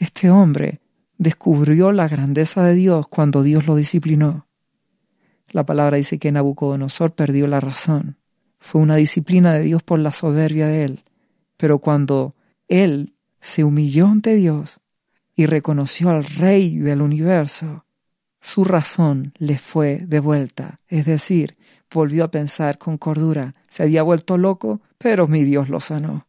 Este 0.00 0.30
hombre 0.30 0.80
descubrió 1.18 1.92
la 1.92 2.08
grandeza 2.08 2.64
de 2.64 2.74
Dios 2.74 3.06
cuando 3.06 3.42
Dios 3.42 3.66
lo 3.66 3.76
disciplinó. 3.76 4.46
La 5.50 5.66
palabra 5.66 5.98
dice 5.98 6.18
que 6.18 6.32
Nabucodonosor 6.32 7.12
perdió 7.12 7.46
la 7.46 7.60
razón. 7.60 8.16
Fue 8.58 8.80
una 8.80 8.96
disciplina 8.96 9.52
de 9.52 9.60
Dios 9.60 9.82
por 9.82 9.98
la 9.98 10.10
soberbia 10.10 10.68
de 10.68 10.84
él. 10.84 11.04
Pero 11.58 11.80
cuando 11.80 12.34
él 12.66 13.12
se 13.42 13.62
humilló 13.62 14.06
ante 14.06 14.34
Dios 14.36 14.80
y 15.36 15.44
reconoció 15.44 16.08
al 16.08 16.24
Rey 16.24 16.78
del 16.78 17.02
universo, 17.02 17.84
su 18.40 18.64
razón 18.64 19.34
le 19.36 19.58
fue 19.58 20.02
devuelta. 20.06 20.78
Es 20.88 21.04
decir, 21.04 21.58
volvió 21.92 22.24
a 22.24 22.30
pensar 22.30 22.78
con 22.78 22.96
cordura. 22.96 23.52
Se 23.68 23.82
había 23.82 24.02
vuelto 24.02 24.38
loco, 24.38 24.80
pero 24.96 25.26
mi 25.26 25.44
Dios 25.44 25.68
lo 25.68 25.78
sanó. 25.78 26.26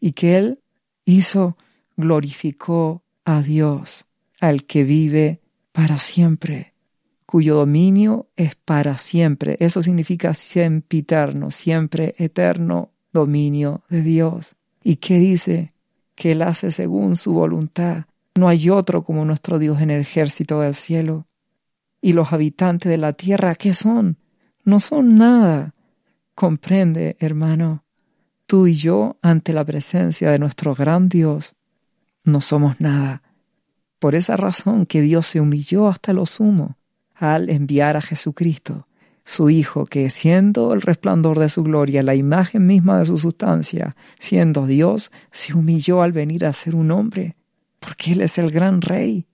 Y 0.00 0.12
que 0.12 0.36
él 0.36 0.60
hizo 1.06 1.56
glorificó 1.98 3.02
a 3.26 3.42
Dios, 3.42 4.06
al 4.40 4.64
que 4.64 4.84
vive 4.84 5.42
para 5.72 5.98
siempre, 5.98 6.72
cuyo 7.26 7.56
dominio 7.56 8.30
es 8.36 8.54
para 8.54 8.96
siempre. 8.96 9.56
Eso 9.60 9.82
significa 9.82 10.32
sempiterno, 10.32 11.50
siempre 11.50 12.14
eterno 12.16 12.92
dominio 13.12 13.82
de 13.90 14.02
Dios. 14.02 14.56
¿Y 14.82 14.96
qué 14.96 15.18
dice? 15.18 15.74
que 16.14 16.32
Él 16.32 16.42
hace 16.42 16.72
según 16.72 17.14
su 17.14 17.32
voluntad. 17.32 18.06
No 18.34 18.48
hay 18.48 18.70
otro 18.70 19.04
como 19.04 19.24
nuestro 19.24 19.60
Dios 19.60 19.80
en 19.80 19.90
el 19.90 20.00
ejército 20.00 20.60
del 20.60 20.74
cielo. 20.74 21.26
Y 22.00 22.12
los 22.12 22.32
habitantes 22.32 22.90
de 22.90 22.98
la 22.98 23.12
tierra, 23.12 23.54
¿qué 23.54 23.72
son? 23.72 24.16
No 24.64 24.80
son 24.80 25.16
nada. 25.16 25.74
Comprende, 26.34 27.16
hermano, 27.20 27.84
tú 28.46 28.66
y 28.66 28.74
yo 28.74 29.16
ante 29.22 29.52
la 29.52 29.64
presencia 29.64 30.32
de 30.32 30.40
nuestro 30.40 30.74
gran 30.74 31.08
Dios 31.08 31.54
no 32.28 32.40
somos 32.40 32.80
nada. 32.80 33.22
Por 33.98 34.14
esa 34.14 34.36
razón 34.36 34.86
que 34.86 35.02
Dios 35.02 35.26
se 35.26 35.40
humilló 35.40 35.88
hasta 35.88 36.12
lo 36.12 36.26
sumo 36.26 36.76
al 37.14 37.50
enviar 37.50 37.96
a 37.96 38.00
Jesucristo, 38.00 38.86
su 39.24 39.50
Hijo, 39.50 39.86
que 39.86 40.08
siendo 40.08 40.72
el 40.72 40.80
resplandor 40.80 41.38
de 41.38 41.48
su 41.48 41.62
gloria, 41.62 42.02
la 42.02 42.14
imagen 42.14 42.66
misma 42.66 42.98
de 43.00 43.06
su 43.06 43.18
sustancia, 43.18 43.96
siendo 44.18 44.66
Dios, 44.66 45.10
se 45.32 45.52
humilló 45.52 46.02
al 46.02 46.12
venir 46.12 46.46
a 46.46 46.52
ser 46.52 46.74
un 46.74 46.90
hombre, 46.92 47.36
porque 47.80 48.12
Él 48.12 48.22
es 48.22 48.38
el 48.38 48.50
gran 48.50 48.80
Rey. 48.80 49.26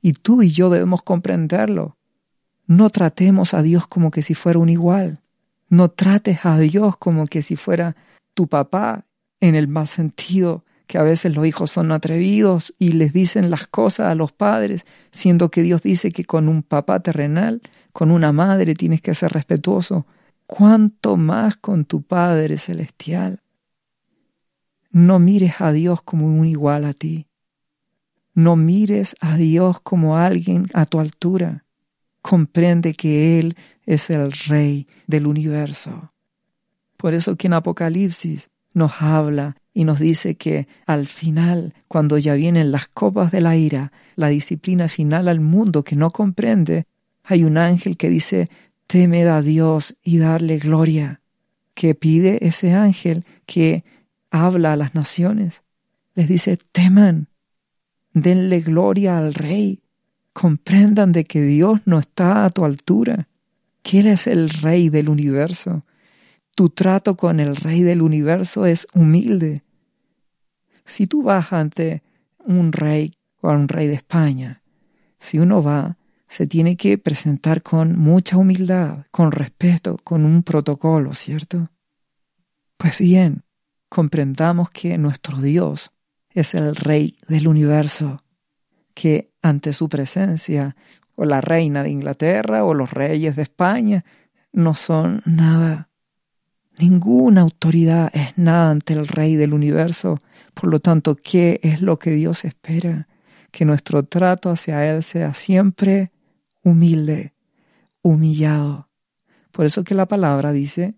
Y 0.00 0.14
tú 0.14 0.42
y 0.42 0.50
yo 0.50 0.70
debemos 0.70 1.02
comprenderlo. 1.02 1.96
No 2.66 2.90
tratemos 2.90 3.54
a 3.54 3.62
Dios 3.62 3.86
como 3.86 4.10
que 4.10 4.22
si 4.22 4.34
fuera 4.34 4.58
un 4.58 4.68
igual. 4.68 5.20
No 5.68 5.90
trates 5.90 6.44
a 6.44 6.58
Dios 6.58 6.96
como 6.96 7.26
que 7.26 7.42
si 7.42 7.56
fuera 7.56 7.94
tu 8.34 8.48
papá 8.48 9.04
en 9.40 9.54
el 9.54 9.68
mal 9.68 9.86
sentido, 9.86 10.64
que 10.92 10.98
a 10.98 11.04
veces 11.04 11.34
los 11.34 11.46
hijos 11.46 11.70
son 11.70 11.90
atrevidos 11.90 12.74
y 12.78 12.92
les 12.92 13.14
dicen 13.14 13.48
las 13.48 13.66
cosas 13.66 14.10
a 14.10 14.14
los 14.14 14.30
padres, 14.30 14.84
siendo 15.10 15.50
que 15.50 15.62
Dios 15.62 15.82
dice 15.82 16.10
que 16.10 16.26
con 16.26 16.50
un 16.50 16.62
papá 16.62 17.00
terrenal, 17.00 17.62
con 17.94 18.10
una 18.10 18.30
madre 18.30 18.74
tienes 18.74 19.00
que 19.00 19.14
ser 19.14 19.32
respetuoso. 19.32 20.06
¿Cuánto 20.44 21.16
más 21.16 21.56
con 21.56 21.86
tu 21.86 22.02
Padre 22.02 22.58
celestial? 22.58 23.40
No 24.90 25.18
mires 25.18 25.62
a 25.62 25.72
Dios 25.72 26.02
como 26.02 26.26
un 26.26 26.44
igual 26.44 26.84
a 26.84 26.92
ti. 26.92 27.26
No 28.34 28.56
mires 28.56 29.16
a 29.20 29.38
Dios 29.38 29.80
como 29.80 30.18
alguien 30.18 30.66
a 30.74 30.84
tu 30.84 31.00
altura. 31.00 31.64
Comprende 32.20 32.92
que 32.92 33.38
Él 33.38 33.54
es 33.86 34.10
el 34.10 34.30
Rey 34.30 34.86
del 35.06 35.26
universo. 35.26 36.10
Por 36.98 37.14
eso 37.14 37.34
que 37.36 37.46
en 37.46 37.54
Apocalipsis 37.54 38.50
nos 38.74 38.92
habla 39.00 39.56
y 39.74 39.84
nos 39.84 39.98
dice 39.98 40.34
que 40.36 40.66
al 40.86 41.06
final, 41.06 41.74
cuando 41.88 42.18
ya 42.18 42.34
vienen 42.34 42.72
las 42.72 42.88
copas 42.88 43.32
de 43.32 43.40
la 43.40 43.56
ira, 43.56 43.92
la 44.16 44.28
disciplina 44.28 44.88
final 44.88 45.28
al 45.28 45.40
mundo 45.40 45.82
que 45.82 45.96
no 45.96 46.10
comprende, 46.10 46.86
hay 47.24 47.44
un 47.44 47.56
ángel 47.56 47.96
que 47.96 48.08
dice, 48.08 48.50
temed 48.86 49.26
a 49.28 49.42
Dios 49.42 49.96
y 50.02 50.18
darle 50.18 50.58
gloria. 50.58 51.20
que 51.74 51.94
pide 51.94 52.46
ese 52.46 52.74
ángel 52.74 53.24
que 53.46 53.82
habla 54.30 54.74
a 54.74 54.76
las 54.76 54.94
naciones? 54.94 55.62
Les 56.14 56.28
dice, 56.28 56.58
teman, 56.70 57.28
denle 58.12 58.60
gloria 58.60 59.16
al 59.16 59.32
Rey, 59.32 59.80
comprendan 60.34 61.12
de 61.12 61.24
que 61.24 61.40
Dios 61.40 61.80
no 61.86 61.98
está 61.98 62.44
a 62.44 62.50
tu 62.50 62.66
altura, 62.66 63.28
que 63.82 64.00
Él 64.00 64.06
es 64.08 64.26
el 64.26 64.50
Rey 64.50 64.90
del 64.90 65.08
universo, 65.08 65.82
tu 66.54 66.70
trato 66.70 67.16
con 67.16 67.40
el 67.40 67.56
Rey 67.56 67.82
del 67.82 68.02
universo 68.02 68.66
es 68.66 68.86
humilde. 68.94 69.62
Si 70.84 71.06
tú 71.06 71.22
vas 71.22 71.52
ante 71.52 72.02
un 72.38 72.72
rey 72.72 73.16
o 73.40 73.50
a 73.50 73.54
un 73.54 73.68
rey 73.68 73.86
de 73.86 73.94
España, 73.94 74.62
si 75.18 75.38
uno 75.38 75.62
va, 75.62 75.96
se 76.28 76.46
tiene 76.46 76.76
que 76.76 76.98
presentar 76.98 77.62
con 77.62 77.98
mucha 77.98 78.36
humildad, 78.36 79.04
con 79.10 79.32
respeto, 79.32 79.98
con 80.02 80.24
un 80.24 80.42
protocolo, 80.42 81.14
¿cierto? 81.14 81.70
Pues 82.76 82.98
bien, 82.98 83.44
comprendamos 83.88 84.70
que 84.70 84.96
nuestro 84.98 85.40
Dios 85.40 85.92
es 86.30 86.54
el 86.54 86.74
Rey 86.74 87.16
del 87.28 87.48
universo, 87.48 88.22
que 88.94 89.32
ante 89.42 89.72
su 89.72 89.88
presencia, 89.88 90.74
o 91.14 91.24
la 91.24 91.40
reina 91.40 91.82
de 91.82 91.90
Inglaterra 91.90 92.64
o 92.64 92.74
los 92.74 92.90
reyes 92.90 93.36
de 93.36 93.42
España, 93.42 94.04
no 94.52 94.74
son 94.74 95.22
nada. 95.26 95.90
Ninguna 96.78 97.42
autoridad 97.42 98.10
es 98.14 98.36
nada 98.38 98.70
ante 98.70 98.94
el 98.94 99.06
Rey 99.06 99.36
del 99.36 99.54
universo. 99.54 100.18
Por 100.54 100.70
lo 100.70 100.80
tanto, 100.80 101.16
¿qué 101.16 101.60
es 101.62 101.82
lo 101.82 101.98
que 101.98 102.10
Dios 102.10 102.44
espera? 102.44 103.08
Que 103.50 103.64
nuestro 103.64 104.04
trato 104.04 104.50
hacia 104.50 104.88
Él 104.90 105.02
sea 105.02 105.34
siempre 105.34 106.10
humilde, 106.62 107.34
humillado. 108.02 108.88
Por 109.50 109.66
eso 109.66 109.84
que 109.84 109.94
la 109.94 110.06
palabra 110.06 110.52
dice 110.52 110.94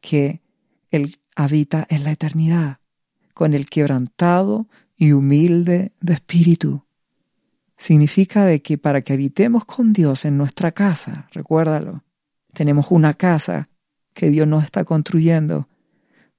que 0.00 0.40
Él 0.90 1.18
habita 1.34 1.86
en 1.90 2.04
la 2.04 2.12
eternidad, 2.12 2.78
con 3.34 3.52
el 3.52 3.68
quebrantado 3.68 4.68
y 4.96 5.12
humilde 5.12 5.92
de 6.00 6.14
espíritu. 6.14 6.84
Significa 7.76 8.46
de 8.46 8.62
que 8.62 8.78
para 8.78 9.02
que 9.02 9.12
habitemos 9.12 9.64
con 9.64 9.92
Dios 9.92 10.24
en 10.24 10.38
nuestra 10.38 10.72
casa, 10.72 11.28
recuérdalo, 11.32 12.04
tenemos 12.54 12.86
una 12.90 13.12
casa 13.12 13.68
que 14.16 14.30
Dios 14.30 14.48
nos 14.48 14.64
está 14.64 14.84
construyendo, 14.86 15.68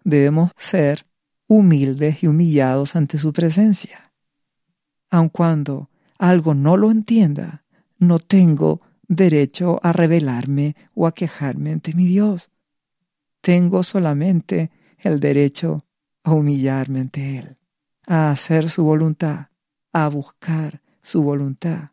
debemos 0.04 0.52
ser 0.58 1.06
humildes 1.46 2.24
y 2.24 2.28
humillados 2.28 2.96
ante 2.96 3.20
su 3.20 3.32
presencia. 3.32 4.12
Aun 5.12 5.30
cuando 5.30 5.92
algo 6.18 6.56
no 6.56 6.76
lo 6.76 6.90
entienda, 6.90 7.64
no 8.00 8.18
tengo 8.18 8.82
derecho 9.08 9.80
a 9.84 9.92
rebelarme 9.92 10.76
o 10.96 11.06
a 11.06 11.14
quejarme 11.14 11.72
ante 11.72 11.94
mi 11.94 12.06
Dios. 12.06 12.50
Tengo 13.42 13.84
solamente 13.84 14.72
el 14.98 15.20
derecho 15.20 15.78
a 16.24 16.34
humillarme 16.34 17.02
ante 17.02 17.38
Él, 17.38 17.58
a 18.08 18.32
hacer 18.32 18.70
su 18.70 18.84
voluntad, 18.84 19.50
a 19.94 20.08
buscar 20.10 20.82
su 21.04 21.22
voluntad, 21.22 21.92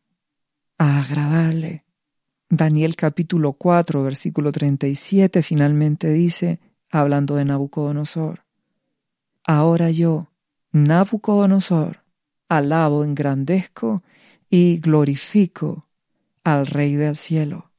a 0.78 1.02
agradarle. 1.02 1.83
Daniel 2.50 2.94
capítulo 2.94 3.54
4, 3.54 4.02
versículo 4.02 4.52
37 4.52 5.42
finalmente 5.42 6.10
dice, 6.10 6.60
hablando 6.90 7.36
de 7.36 7.44
Nabucodonosor, 7.46 8.44
Ahora 9.44 9.90
yo, 9.90 10.30
Nabucodonosor, 10.70 12.02
alabo, 12.48 13.02
engrandezco 13.04 14.02
y 14.50 14.78
glorifico 14.78 15.86
al 16.44 16.66
Rey 16.66 16.96
del 16.96 17.16
cielo, 17.16 17.70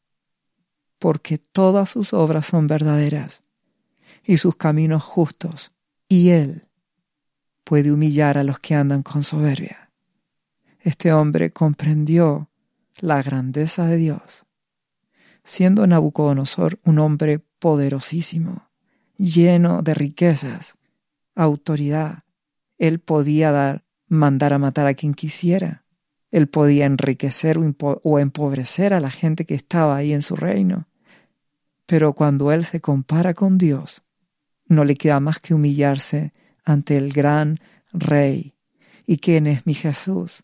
porque 0.97 1.37
todas 1.37 1.89
sus 1.89 2.13
obras 2.13 2.47
son 2.47 2.65
verdaderas 2.65 3.43
y 4.23 4.37
sus 4.37 4.55
caminos 4.55 5.03
justos, 5.03 5.71
y 6.09 6.29
él 6.29 6.67
puede 7.63 7.91
humillar 7.91 8.37
a 8.39 8.43
los 8.43 8.59
que 8.59 8.73
andan 8.73 9.03
con 9.03 9.23
soberbia. 9.23 9.91
Este 10.79 11.13
hombre 11.13 11.51
comprendió 11.51 12.49
la 12.99 13.21
grandeza 13.21 13.85
de 13.85 13.97
Dios 13.97 14.44
siendo 15.45 15.87
Nabucodonosor 15.87 16.79
un 16.83 16.99
hombre 16.99 17.39
poderosísimo, 17.59 18.69
lleno 19.15 19.81
de 19.81 19.93
riquezas, 19.93 20.75
autoridad. 21.35 22.23
Él 22.77 22.99
podía 22.99 23.51
dar, 23.51 23.85
mandar 24.07 24.53
a 24.53 24.59
matar 24.59 24.87
a 24.87 24.95
quien 24.95 25.13
quisiera. 25.13 25.85
Él 26.31 26.47
podía 26.47 26.85
enriquecer 26.85 27.57
o 27.79 28.19
empobrecer 28.19 28.93
a 28.93 28.99
la 28.99 29.11
gente 29.11 29.45
que 29.45 29.55
estaba 29.55 29.95
ahí 29.95 30.11
en 30.11 30.21
su 30.21 30.35
reino. 30.35 30.87
Pero 31.85 32.13
cuando 32.13 32.51
él 32.51 32.65
se 32.65 32.81
compara 32.81 33.33
con 33.33 33.57
Dios, 33.57 34.01
no 34.67 34.83
le 34.83 34.95
queda 34.95 35.19
más 35.19 35.39
que 35.39 35.53
humillarse 35.53 36.33
ante 36.65 36.97
el 36.97 37.13
gran 37.13 37.59
Rey. 37.93 38.55
¿Y 39.05 39.17
quién 39.17 39.47
es 39.47 39.65
mi 39.65 39.75
Jesús? 39.75 40.43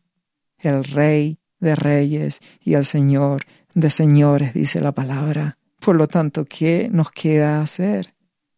El 0.58 0.84
Rey 0.84 1.40
de 1.60 1.76
Reyes 1.76 2.40
y 2.62 2.76
el 2.76 2.86
Señor 2.86 3.44
de 3.74 3.90
señores, 3.90 4.54
dice 4.54 4.82
la 4.82 4.92
palabra. 4.92 5.58
Por 5.80 5.96
lo 5.96 6.08
tanto, 6.08 6.46
¿qué 6.46 6.90
nos 6.92 7.12
queda 7.12 7.62
hacer? 7.62 8.14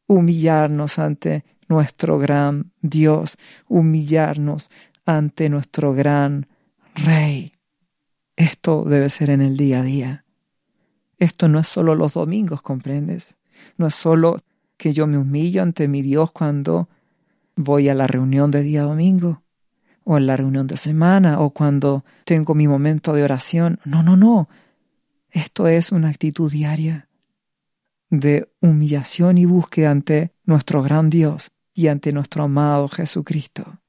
Humillarnos 0.08 0.99
ante 0.99 1.45
nuestro 1.67 2.19
gran 2.19 2.71
Dios, 2.82 3.38
humillarnos 3.67 4.69
ante 5.06 5.49
nuestro 5.49 5.93
gran 5.93 6.47
Rey. 6.95 7.54
Esto 8.36 8.84
debe 8.84 9.10
ser 9.10 9.30
en 9.30 9.41
el 9.41 9.58
día 9.58 9.80
a 9.80 9.84
día. 9.84 10.26
Esto 11.17 11.47
no 11.47 11.60
es 11.60 11.67
solo 11.67 11.95
los 11.95 12.13
domingos, 12.13 12.62
¿comprendes? 12.62 13.38
No 13.78 13.88
es 13.88 13.95
solo 13.95 14.38
que 14.78 14.93
yo 14.93 15.08
me 15.08 15.17
humillo 15.17 15.63
ante 15.63 15.88
mi 15.88 16.02
Dios 16.02 16.32
cuando 16.32 16.89
voy 17.56 17.89
a 17.89 17.93
la 17.93 18.08
reunión 18.08 18.52
de 18.52 18.63
día 18.63 18.84
domingo, 18.84 19.43
o 20.04 20.17
en 20.17 20.28
la 20.28 20.36
reunión 20.36 20.67
de 20.67 20.76
semana, 20.76 21.39
o 21.39 21.52
cuando 21.52 22.04
tengo 22.26 22.56
mi 22.56 22.67
momento 22.67 23.13
de 23.13 23.23
oración. 23.23 23.80
No, 23.86 24.04
no, 24.04 24.17
no. 24.17 24.49
Esto 25.34 25.67
es 25.67 25.91
una 25.91 26.10
actitud 26.10 26.52
diaria 26.52 27.10
de 28.12 28.52
humillación 28.60 29.39
y 29.39 29.46
búsqueda 29.46 29.89
ante 29.89 30.32
nuestro 30.46 30.84
gran 30.84 31.10
Dios 31.10 31.50
y 31.74 31.88
ante 31.88 32.13
nuestro 32.13 32.43
amado 32.43 32.88
Jesucristo. 32.88 33.80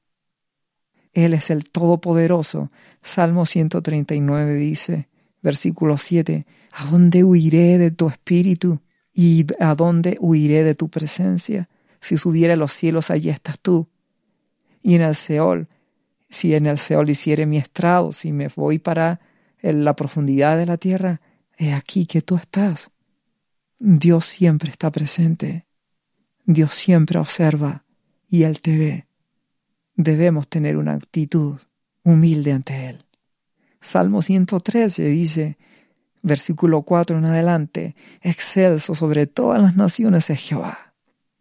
Él 1.13 1.35
es 1.35 1.51
el 1.51 1.69
Todopoderoso. 1.69 2.71
Salmo 3.03 3.45
139 3.45 4.55
dice, 4.55 5.07
versículo 5.43 5.99
7, 5.99 6.47
¿A 6.71 6.85
dónde 6.85 7.23
huiré 7.23 7.77
de 7.77 7.91
tu 7.91 8.09
espíritu? 8.09 8.81
¿Y 9.13 9.45
a 9.59 9.75
dónde 9.75 10.17
huiré 10.19 10.63
de 10.63 10.73
tu 10.73 10.89
presencia? 10.89 11.69
Si 12.01 12.17
subiera 12.17 12.53
a 12.53 12.57
los 12.57 12.73
cielos, 12.73 13.11
allí 13.11 13.29
estás 13.29 13.59
tú. 13.59 13.87
Y 14.81 14.95
en 14.95 15.03
el 15.03 15.13
Seol, 15.13 15.67
si 16.27 16.55
en 16.55 16.65
el 16.65 16.79
Seol 16.79 17.07
hiciere 17.07 17.45
mi 17.45 17.59
estrado, 17.59 18.11
si 18.11 18.31
me 18.31 18.47
voy 18.47 18.79
para 18.79 19.21
la 19.61 19.95
profundidad 19.95 20.57
de 20.57 20.65
la 20.65 20.77
tierra, 20.77 21.21
aquí 21.73 22.05
que 22.05 22.21
tú 22.21 22.35
estás. 22.35 22.91
Dios 23.79 24.25
siempre 24.25 24.71
está 24.71 24.91
presente. 24.91 25.65
Dios 26.45 26.73
siempre 26.73 27.19
observa 27.19 27.83
y 28.29 28.43
Él 28.43 28.61
te 28.61 28.77
ve. 28.77 29.07
Debemos 29.95 30.47
tener 30.47 30.77
una 30.77 30.93
actitud 30.93 31.59
humilde 32.03 32.51
ante 32.51 32.89
Él. 32.89 33.05
Salmo 33.81 34.21
113 34.21 35.03
dice, 35.03 35.57
versículo 36.21 36.81
4 36.81 37.17
en 37.17 37.25
adelante, 37.25 37.95
excelso 38.21 38.95
sobre 38.95 39.27
todas 39.27 39.61
las 39.61 39.75
naciones 39.75 40.29
es 40.29 40.39
Jehová, 40.39 40.93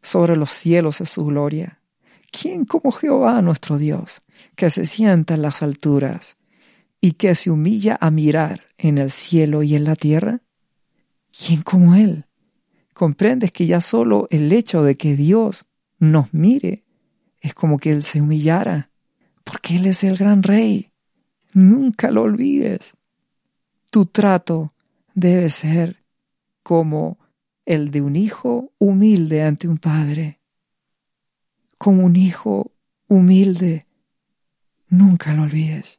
sobre 0.03 0.37
los 0.37 0.51
cielos 0.51 1.01
es 1.01 1.09
su 1.09 1.25
gloria. 1.25 1.81
¿Quién 2.31 2.65
como 2.65 2.93
Jehová 2.93 3.41
nuestro 3.43 3.79
Dios, 3.79 4.23
que 4.57 4.69
se 4.71 4.87
sienta 4.87 5.35
en 5.35 5.43
las 5.43 5.63
alturas 5.63 6.37
y 7.05 7.13
que 7.13 7.35
se 7.35 7.51
humilla 7.51 7.99
a 8.01 8.11
mirar 8.11 8.63
en 8.79 8.97
el 8.97 9.11
cielo 9.11 9.63
y 9.63 9.77
en 9.77 9.85
la 9.85 9.95
tierra? 9.95 10.41
¿Quién 11.31 11.61
como 11.61 11.95
Él? 11.97 12.25
Comprendes 12.95 13.53
que 13.53 13.67
ya 13.67 13.83
solo 13.83 14.27
el 14.31 14.51
hecho 14.51 14.83
de 14.83 14.97
que 14.97 15.15
Dios 15.15 15.67
nos 15.99 16.33
mire 16.33 16.87
es 17.43 17.53
como 17.53 17.77
que 17.77 17.91
Él 17.91 18.05
se 18.05 18.23
humillara, 18.23 18.91
porque 19.45 19.77
Él 19.77 19.85
es 19.85 20.03
el 20.03 20.17
gran 20.17 20.43
rey. 20.43 20.93
Nunca 21.53 22.11
lo 22.11 22.23
olvides. 22.23 22.95
Tu 23.91 24.07
trato 24.07 24.71
debe 25.13 25.51
ser 25.51 26.03
como 26.63 27.19
el 27.67 27.91
de 27.91 28.01
un 28.01 28.17
hijo 28.17 28.73
humilde 28.79 29.43
ante 29.43 29.69
un 29.69 29.77
padre. 29.77 30.41
Como 31.77 32.03
un 32.03 32.17
hijo 32.17 32.73
humilde. 33.09 33.87
Nunca 34.89 35.35
lo 35.35 35.43
olvides. 35.43 35.99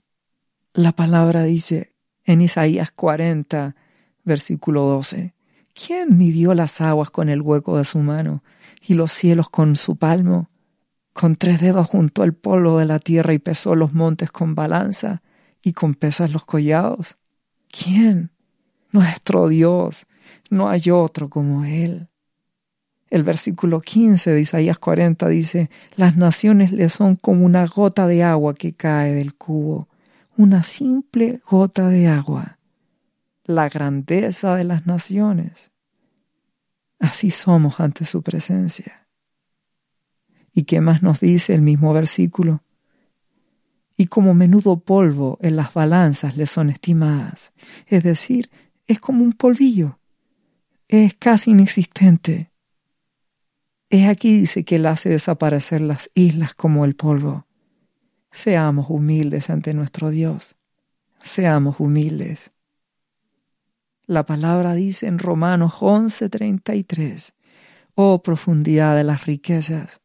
La 0.77 0.91
palabra 0.91 1.43
dice 1.43 1.93
en 2.25 2.41
Isaías 2.41 2.91
40, 2.91 3.77
versículo 4.25 4.81
12, 4.81 5.33
¿quién 5.73 6.17
midió 6.17 6.53
las 6.53 6.81
aguas 6.81 7.11
con 7.11 7.29
el 7.29 7.41
hueco 7.41 7.77
de 7.77 7.85
su 7.85 7.99
mano 7.99 8.43
y 8.85 8.95
los 8.95 9.13
cielos 9.13 9.49
con 9.49 9.77
su 9.77 9.95
palmo? 9.95 10.49
Con 11.13 11.37
tres 11.37 11.61
dedos 11.61 11.87
juntó 11.87 12.25
el 12.25 12.33
polvo 12.33 12.77
de 12.79 12.83
la 12.83 12.99
tierra 12.99 13.33
y 13.33 13.39
pesó 13.39 13.73
los 13.73 13.93
montes 13.93 14.31
con 14.31 14.53
balanza 14.53 15.21
y 15.63 15.71
con 15.71 15.93
pesas 15.93 16.33
los 16.33 16.43
collados. 16.43 17.15
¿Quién? 17.69 18.31
Nuestro 18.91 19.47
Dios. 19.47 20.05
No 20.49 20.67
hay 20.67 20.89
otro 20.91 21.29
como 21.29 21.63
Él. 21.63 22.09
El 23.09 23.23
versículo 23.23 23.79
15 23.79 24.29
de 24.29 24.41
Isaías 24.41 24.77
40 24.77 25.29
dice, 25.29 25.69
las 25.95 26.17
naciones 26.17 26.73
le 26.73 26.89
son 26.89 27.15
como 27.15 27.45
una 27.45 27.65
gota 27.65 28.07
de 28.07 28.23
agua 28.23 28.55
que 28.55 28.73
cae 28.73 29.13
del 29.13 29.35
cubo 29.35 29.87
una 30.37 30.63
simple 30.63 31.41
gota 31.49 31.89
de 31.89 32.07
agua, 32.07 32.59
la 33.45 33.69
grandeza 33.69 34.55
de 34.55 34.65
las 34.65 34.85
naciones. 34.85 35.71
Así 36.99 37.31
somos 37.31 37.79
ante 37.79 38.05
su 38.05 38.21
presencia. 38.21 39.07
¿Y 40.53 40.63
qué 40.63 40.81
más 40.81 41.03
nos 41.03 41.19
dice 41.19 41.53
el 41.53 41.61
mismo 41.61 41.93
versículo? 41.93 42.63
Y 43.97 44.07
como 44.07 44.33
menudo 44.33 44.79
polvo 44.79 45.37
en 45.41 45.55
las 45.55 45.73
balanzas 45.73 46.35
le 46.35 46.47
son 46.47 46.69
estimadas, 46.69 47.53
es 47.87 48.03
decir, 48.03 48.49
es 48.87 48.99
como 48.99 49.23
un 49.23 49.33
polvillo, 49.33 49.99
es 50.87 51.13
casi 51.15 51.51
inexistente. 51.51 52.51
Es 53.89 54.07
aquí 54.07 54.39
dice 54.41 54.65
que 54.65 54.75
él 54.75 54.85
hace 54.85 55.09
desaparecer 55.09 55.81
las 55.81 56.09
islas 56.13 56.55
como 56.55 56.83
el 56.83 56.95
polvo. 56.95 57.47
Seamos 58.35 58.87
humildes 58.89 59.49
ante 59.49 59.73
nuestro 59.73 60.09
Dios. 60.09 60.57
Seamos 61.21 61.79
humildes. 61.79 62.51
La 64.07 64.25
palabra 64.25 64.73
dice 64.73 65.07
en 65.07 65.19
Romanos 65.19 65.75
11:33, 65.79 67.33
oh 67.95 68.21
profundidad 68.21 68.97
de 68.97 69.05
las 69.05 69.25
riquezas, 69.25 70.01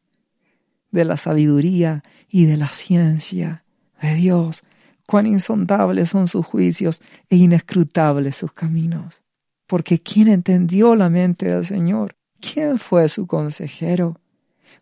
de 0.91 1.03
la 1.03 1.17
sabiduría 1.17 2.03
y 2.29 2.45
de 2.45 2.55
la 2.55 2.69
ciencia 2.69 3.65
de 4.01 4.13
Dios, 4.13 4.63
cuán 5.05 5.27
insondables 5.27 6.09
son 6.09 6.29
sus 6.29 6.45
juicios 6.45 7.01
e 7.29 7.35
inescrutables 7.35 8.37
sus 8.37 8.53
caminos. 8.53 9.23
Porque 9.67 10.01
¿quién 10.01 10.29
entendió 10.29 10.95
la 10.95 11.09
mente 11.09 11.47
del 11.47 11.65
Señor? 11.65 12.15
¿Quién 12.39 12.79
fue 12.79 13.09
su 13.09 13.27
consejero? 13.27 14.15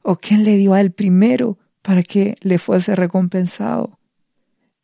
¿O 0.03 0.17
quién 0.17 0.43
le 0.43 0.55
dio 0.55 0.75
a 0.75 0.81
él 0.81 0.91
primero 0.91 1.57
para 1.81 2.03
que 2.03 2.35
le 2.41 2.57
fuese 2.57 2.95
recompensado. 2.95 3.99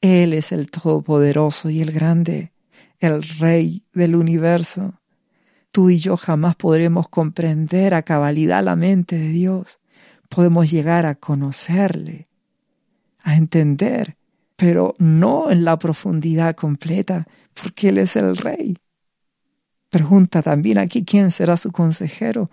Él 0.02 0.34
es 0.34 0.52
el 0.52 0.70
Todopoderoso 0.70 1.70
y 1.70 1.82
el 1.82 1.92
Grande, 1.92 2.52
el 3.00 3.24
Rey 3.24 3.84
del 3.94 4.16
universo. 4.16 4.94
Tú 5.72 5.90
y 5.90 6.00
yo 6.00 6.16
jamás 6.16 6.56
podremos 6.56 7.10
comprender 7.10 7.94
a 7.94 8.04
cabalidad 8.04 8.64
la 8.64 8.76
mente 8.76 9.18
de 9.18 9.30
Dios. 9.30 9.80
Podemos 10.30 10.72
llegar 10.72 11.06
a 11.06 11.16
conocerle, 11.16 12.28
a 13.20 13.36
entender, 13.36 14.16
pero 14.56 14.94
no 15.00 15.52
en 15.52 15.66
la 15.66 15.78
profundidad 15.78 16.56
completa, 16.56 17.26
porque 17.54 17.90
Él 17.90 17.98
es 17.98 18.16
el 18.16 18.38
Rey. 18.38 18.78
Pregunta 19.90 20.42
también 20.42 20.78
aquí 20.78 21.06
quién 21.06 21.32
será 21.32 21.58
su 21.58 21.72
consejero. 21.72 22.50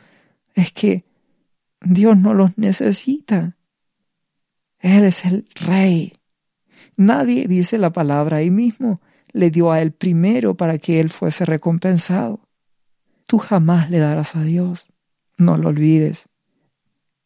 Es 0.55 0.73
que 0.73 1.05
Dios 1.81 2.17
no 2.17 2.35
los 2.35 2.57
necesita. 2.57 3.57
Él 4.83 5.05
es 5.05 5.25
el 5.25 5.49
rey. 5.55 6.13
Nadie 6.97 7.47
dice 7.47 7.79
la 7.79 7.93
palabra 7.93 8.39
ahí 8.39 8.51
mismo. 8.51 9.01
Le 9.33 9.51
dio 9.51 9.71
a 9.73 9.81
él 9.81 9.93
primero 9.93 10.57
para 10.57 10.77
que 10.77 11.01
él 11.01 11.09
fuese 11.09 11.47
recompensado. 11.47 12.41
Tú 13.27 13.39
jamás 13.39 13.91
le 13.91 13.99
darás 13.99 14.35
a 14.37 14.43
Dios. 14.43 14.89
No 15.39 15.57
lo 15.57 15.69
olvides. 15.69 16.29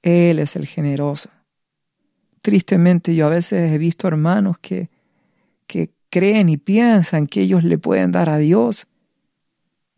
Él 0.02 0.38
es 0.38 0.54
el 0.54 0.66
generoso. 0.66 1.30
Tristemente 2.42 3.14
yo 3.16 3.26
a 3.26 3.30
veces 3.30 3.72
he 3.72 3.78
visto 3.78 4.06
hermanos 4.06 4.58
que, 4.58 4.90
que 5.66 5.90
creen 6.10 6.50
y 6.50 6.58
piensan 6.58 7.26
que 7.26 7.40
ellos 7.40 7.64
le 7.64 7.78
pueden 7.78 8.12
dar 8.12 8.28
a 8.28 8.36
Dios. 8.36 8.86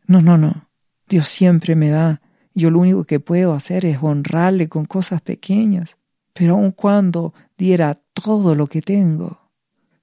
No, 0.06 0.22
no, 0.22 0.38
no. 0.38 0.70
Dios 1.08 1.26
siempre 1.26 1.74
me 1.74 1.90
da. 1.90 2.22
Yo 2.54 2.70
lo 2.70 2.78
único 2.78 3.04
que 3.04 3.20
puedo 3.20 3.52
hacer 3.52 3.84
es 3.84 3.98
honrarle 4.00 4.68
con 4.68 4.84
cosas 4.84 5.20
pequeñas. 5.20 5.98
Pero 6.32 6.54
aun 6.54 6.70
cuando 6.70 7.34
diera 7.58 7.94
todo 8.14 8.54
lo 8.54 8.68
que 8.68 8.80
tengo, 8.80 9.50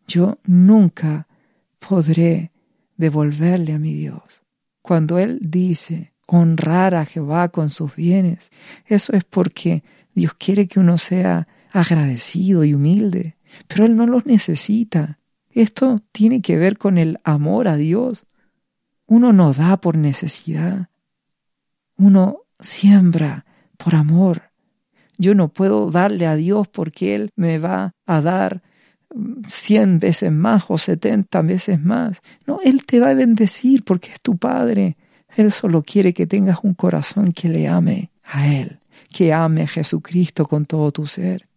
yo 0.07 0.37
nunca 0.45 1.27
podré 1.79 2.51
devolverle 2.97 3.73
a 3.73 3.79
mi 3.79 3.93
Dios. 3.93 4.41
Cuando 4.81 5.17
Él 5.17 5.39
dice 5.41 6.13
honrar 6.27 6.95
a 6.95 7.05
Jehová 7.05 7.49
con 7.49 7.69
sus 7.69 7.95
bienes, 7.95 8.49
eso 8.85 9.13
es 9.13 9.23
porque 9.23 9.83
Dios 10.13 10.33
quiere 10.35 10.67
que 10.67 10.79
uno 10.79 10.97
sea 10.97 11.47
agradecido 11.71 12.63
y 12.63 12.73
humilde, 12.73 13.37
pero 13.67 13.85
Él 13.85 13.95
no 13.95 14.05
los 14.05 14.25
necesita. 14.25 15.19
Esto 15.49 16.01
tiene 16.11 16.41
que 16.41 16.57
ver 16.57 16.77
con 16.77 16.97
el 16.97 17.19
amor 17.23 17.67
a 17.67 17.77
Dios. 17.77 18.25
Uno 19.07 19.33
no 19.33 19.53
da 19.53 19.77
por 19.77 19.97
necesidad, 19.97 20.89
uno 21.97 22.39
siembra 22.59 23.45
por 23.77 23.95
amor. 23.95 24.51
Yo 25.17 25.35
no 25.35 25.49
puedo 25.49 25.91
darle 25.91 26.25
a 26.25 26.35
Dios 26.35 26.67
porque 26.67 27.15
Él 27.15 27.29
me 27.35 27.59
va 27.59 27.93
a 28.05 28.21
dar 28.21 28.61
mm, 29.13 29.43
cien 29.47 29.99
veces 29.99 30.31
más 30.31 30.65
o 30.67 30.77
setenta 30.77 31.41
veces 31.41 31.81
más. 31.81 32.21
No, 32.45 32.59
Él 32.63 32.85
te 32.85 32.99
va 32.99 33.09
a 33.09 33.13
bendecir 33.13 33.83
porque 33.83 34.11
es 34.11 34.21
tu 34.21 34.37
Padre. 34.37 34.97
Él 35.35 35.51
solo 35.51 35.83
quiere 35.83 36.13
que 36.13 36.27
tengas 36.27 36.59
un 36.63 36.73
corazón 36.73 37.33
que 37.33 37.49
le 37.49 37.67
ame 37.67 38.11
a 38.23 38.47
Él, 38.47 38.79
que 39.11 39.33
ame 39.33 39.63
a 39.63 39.67
Jesucristo 39.67 40.45
con 40.45 40.65
todo 40.65 40.91
tu 40.91 41.07
ser. 41.07 41.47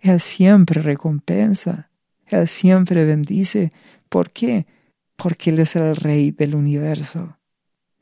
Él 0.00 0.20
siempre 0.20 0.80
recompensa, 0.80 1.90
Él 2.26 2.46
siempre 2.46 3.04
bendice. 3.04 3.70
¿Por 4.08 4.30
qué? 4.30 4.66
Porque 5.16 5.50
Él 5.50 5.58
es 5.58 5.76
el 5.76 5.96
Rey 5.96 6.30
del 6.30 6.54
universo. 6.54 7.36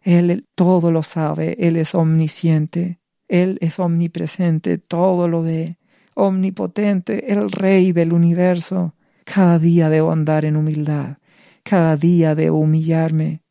Él 0.02 0.46
todo 0.54 0.92
lo 0.92 1.02
sabe, 1.02 1.56
Él 1.58 1.76
es 1.76 1.94
omnisciente. 1.94 3.00
Él 3.28 3.58
es 3.60 3.78
omnipresente, 3.78 4.78
todo 4.78 5.28
lo 5.28 5.42
ve, 5.42 5.78
omnipotente, 6.14 7.32
el 7.32 7.50
Rey 7.50 7.92
del 7.92 8.12
universo. 8.12 8.94
Cada 9.24 9.58
día 9.58 9.88
debo 9.90 10.12
andar 10.12 10.44
en 10.44 10.56
humildad, 10.56 11.18
cada 11.62 11.96
día 11.96 12.34
debo 12.34 12.58
humillarme, 12.60 13.42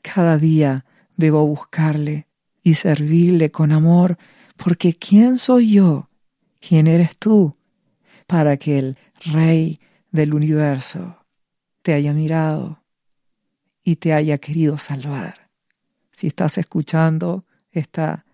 cada 0.00 0.38
día 0.38 0.86
debo 1.16 1.46
buscarle 1.46 2.26
y 2.62 2.74
servirle 2.74 3.50
con 3.50 3.72
amor, 3.72 4.16
porque 4.56 4.94
¿quién 4.94 5.38
soy 5.38 5.72
yo? 5.72 6.08
¿Quién 6.60 6.86
eres 6.86 7.16
tú? 7.18 7.52
Para 8.26 8.56
que 8.56 8.78
el 8.78 8.96
Rey 9.20 9.78
del 10.10 10.34
universo 10.34 11.24
te 11.82 11.92
haya 11.92 12.12
mirado 12.12 12.82
y 13.84 13.96
te 13.96 14.12
haya 14.12 14.38
querido 14.38 14.78
salvar. 14.78 15.50
Si 16.12 16.26
estás 16.26 16.58
escuchando 16.58 17.44
esta 17.70 18.24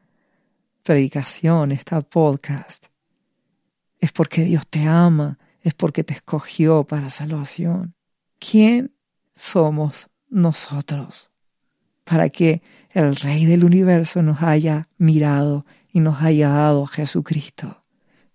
predicación, 0.85 1.73
esta 1.73 2.01
podcast, 2.01 2.85
es 3.99 4.12
porque 4.12 4.44
Dios 4.44 4.68
te 4.68 4.87
ama 4.87 5.38
es 5.64 5.73
porque 5.75 6.05
te 6.05 6.12
escogió 6.12 6.85
para 6.85 7.09
salvación. 7.09 7.94
¿Quién 8.38 8.94
somos 9.35 10.11
nosotros? 10.29 11.31
Para 12.05 12.29
que 12.29 12.62
el 12.90 13.16
Rey 13.16 13.47
del 13.47 13.64
universo 13.64 14.23
nos 14.23 14.42
haya 14.42 14.88
mirado 14.99 15.64
y 15.90 16.01
nos 16.01 16.20
haya 16.20 16.51
dado 16.51 16.85
a 16.85 16.88
Jesucristo. 16.88 17.81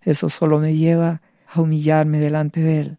Eso 0.00 0.28
solo 0.28 0.58
me 0.58 0.76
lleva 0.76 1.22
a 1.46 1.60
humillarme 1.60 2.18
delante 2.18 2.60
de 2.60 2.80
Él 2.80 2.98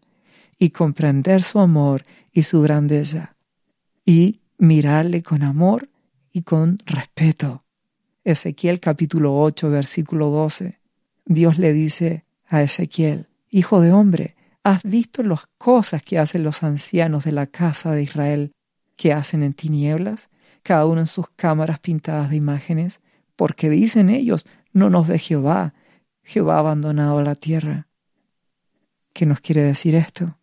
y 0.58 0.70
comprender 0.70 1.42
su 1.42 1.60
amor 1.60 2.04
y 2.32 2.44
su 2.44 2.62
grandeza 2.62 3.36
y 4.06 4.40
mirarle 4.56 5.22
con 5.22 5.42
amor 5.42 5.90
y 6.32 6.42
con 6.42 6.78
respeto. 6.86 7.60
Ezequiel 8.24 8.78
capítulo 8.78 9.36
8 9.40 9.68
versículo 9.68 10.30
12. 10.30 10.78
Dios 11.24 11.58
le 11.58 11.72
dice 11.72 12.24
a 12.46 12.62
Ezequiel, 12.62 13.28
Hijo 13.50 13.80
de 13.80 13.92
hombre, 13.92 14.36
¿has 14.62 14.84
visto 14.84 15.24
las 15.24 15.48
cosas 15.58 16.04
que 16.04 16.18
hacen 16.18 16.44
los 16.44 16.62
ancianos 16.62 17.24
de 17.24 17.32
la 17.32 17.48
casa 17.48 17.90
de 17.92 18.04
Israel, 18.04 18.52
que 18.96 19.12
hacen 19.12 19.42
en 19.42 19.54
tinieblas, 19.54 20.28
cada 20.62 20.86
uno 20.86 21.00
en 21.00 21.08
sus 21.08 21.30
cámaras 21.30 21.80
pintadas 21.80 22.30
de 22.30 22.36
imágenes? 22.36 23.00
Porque 23.34 23.68
dicen 23.68 24.08
ellos, 24.08 24.46
no 24.72 24.88
nos 24.88 25.08
ve 25.08 25.18
Jehová, 25.18 25.74
Jehová 26.22 26.56
ha 26.56 26.60
abandonado 26.60 27.20
la 27.22 27.34
tierra. 27.34 27.88
¿Qué 29.12 29.26
nos 29.26 29.40
quiere 29.40 29.62
decir 29.62 29.96
esto? 29.96 30.38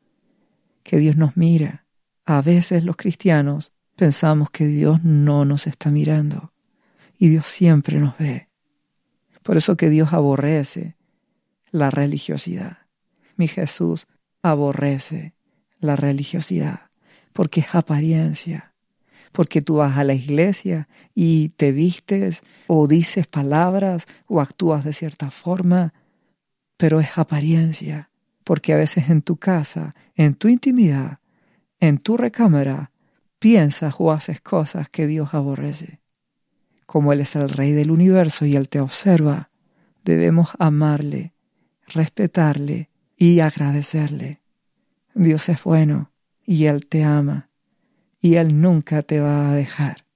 Que 0.83 0.97
Dios 0.97 1.15
nos 1.15 1.37
mira. 1.37 1.85
A 2.25 2.41
veces 2.41 2.83
los 2.83 2.97
cristianos 2.97 3.71
pensamos 3.95 4.49
que 4.49 4.67
Dios 4.67 5.01
no 5.03 5.45
nos 5.45 5.65
está 5.65 5.89
mirando 5.89 6.51
y 7.19 7.29
Dios 7.29 7.45
siempre 7.45 7.99
nos 7.99 8.17
ve. 8.17 8.49
Por 9.43 9.57
eso 9.57 9.77
que 9.77 9.89
Dios 9.89 10.13
aborrece 10.13 10.95
la 11.69 11.91
religiosidad. 11.91 12.79
Mi 13.35 13.47
Jesús 13.47 14.07
aborrece 14.41 15.35
la 15.79 15.95
religiosidad 15.95 16.89
porque 17.33 17.61
es 17.61 17.75
apariencia, 17.75 18.73
porque 19.31 19.61
tú 19.61 19.75
vas 19.75 19.97
a 19.97 20.03
la 20.03 20.13
iglesia 20.13 20.87
y 21.13 21.49
te 21.49 21.71
vistes 21.71 22.41
o 22.67 22.87
dices 22.87 23.27
palabras 23.27 24.07
o 24.27 24.41
actúas 24.41 24.83
de 24.83 24.93
cierta 24.93 25.29
forma, 25.29 25.93
pero 26.77 26.99
es 26.99 27.17
apariencia, 27.17 28.09
porque 28.43 28.73
a 28.73 28.77
veces 28.77 29.09
en 29.09 29.21
tu 29.21 29.37
casa, 29.37 29.93
en 30.15 30.35
tu 30.35 30.47
intimidad, 30.47 31.19
en 31.79 31.97
tu 31.99 32.17
recámara, 32.17 32.91
piensas 33.39 33.95
o 33.99 34.11
haces 34.11 34.41
cosas 34.41 34.89
que 34.89 35.07
Dios 35.07 35.33
aborrece. 35.33 35.99
Como 36.89 37.13
Él 37.13 37.21
es 37.21 37.35
el 37.35 37.49
Rey 37.49 37.71
del 37.71 37.91
universo 37.91 38.47
y 38.47 38.55
Él 38.55 38.67
te 38.67 38.79
observa, 38.79 39.51
debemos 40.03 40.49
amarle, 40.57 41.35
respetarle 41.85 42.89
y 43.15 43.41
agradecerle. 43.41 44.41
Dios 45.13 45.49
es 45.49 45.63
bueno 45.63 46.11
y 46.47 46.65
Él 46.65 46.87
te 46.87 47.03
ama 47.03 47.51
y 48.19 48.37
Él 48.37 48.59
nunca 48.59 49.03
te 49.03 49.19
va 49.19 49.51
a 49.51 49.53
dejar. 49.53 50.07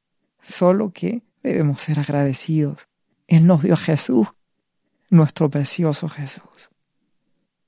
Solo 0.41 0.89
que 0.89 1.21
debemos 1.43 1.79
ser 1.79 1.99
agradecidos. 1.99 2.87
Él 3.27 3.45
nos 3.45 3.61
dio 3.61 3.75
a 3.75 3.77
Jesús, 3.77 4.29
nuestro 5.11 5.51
precioso 5.51 6.09
Jesús. 6.09 6.71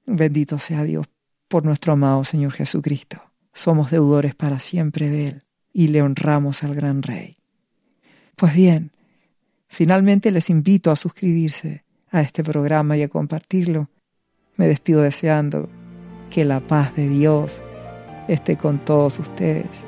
Bendito 0.07 0.57
sea 0.57 0.83
Dios 0.83 1.05
por 1.47 1.63
nuestro 1.63 1.93
amado 1.93 2.23
Señor 2.23 2.53
Jesucristo. 2.53 3.21
Somos 3.53 3.91
deudores 3.91 4.33
para 4.33 4.57
siempre 4.57 5.11
de 5.11 5.27
Él 5.27 5.43
y 5.71 5.89
le 5.89 6.01
honramos 6.01 6.63
al 6.63 6.73
gran 6.73 7.03
Rey. 7.03 7.37
Pues 8.35 8.53
bien, 8.55 8.91
finalmente 9.75 10.31
les 10.31 10.49
invito 10.49 10.89
a 10.89 10.95
suscribirse 10.95 11.83
a 12.09 12.21
este 12.21 12.43
programa 12.43 12.95
y 12.95 13.03
a 13.03 13.09
compartirlo. 13.09 13.89
Me 14.55 14.67
despido 14.67 15.01
deseando 15.01 15.69
que 16.29 16.45
la 16.45 16.61
paz 16.61 16.95
de 16.95 17.09
Dios 17.09 17.61
esté 18.29 18.55
con 18.55 18.79
todos 18.79 19.19
ustedes. 19.19 19.85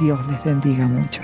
Dios 0.00 0.18
les 0.26 0.42
bendiga 0.42 0.88
mucho. 0.88 1.22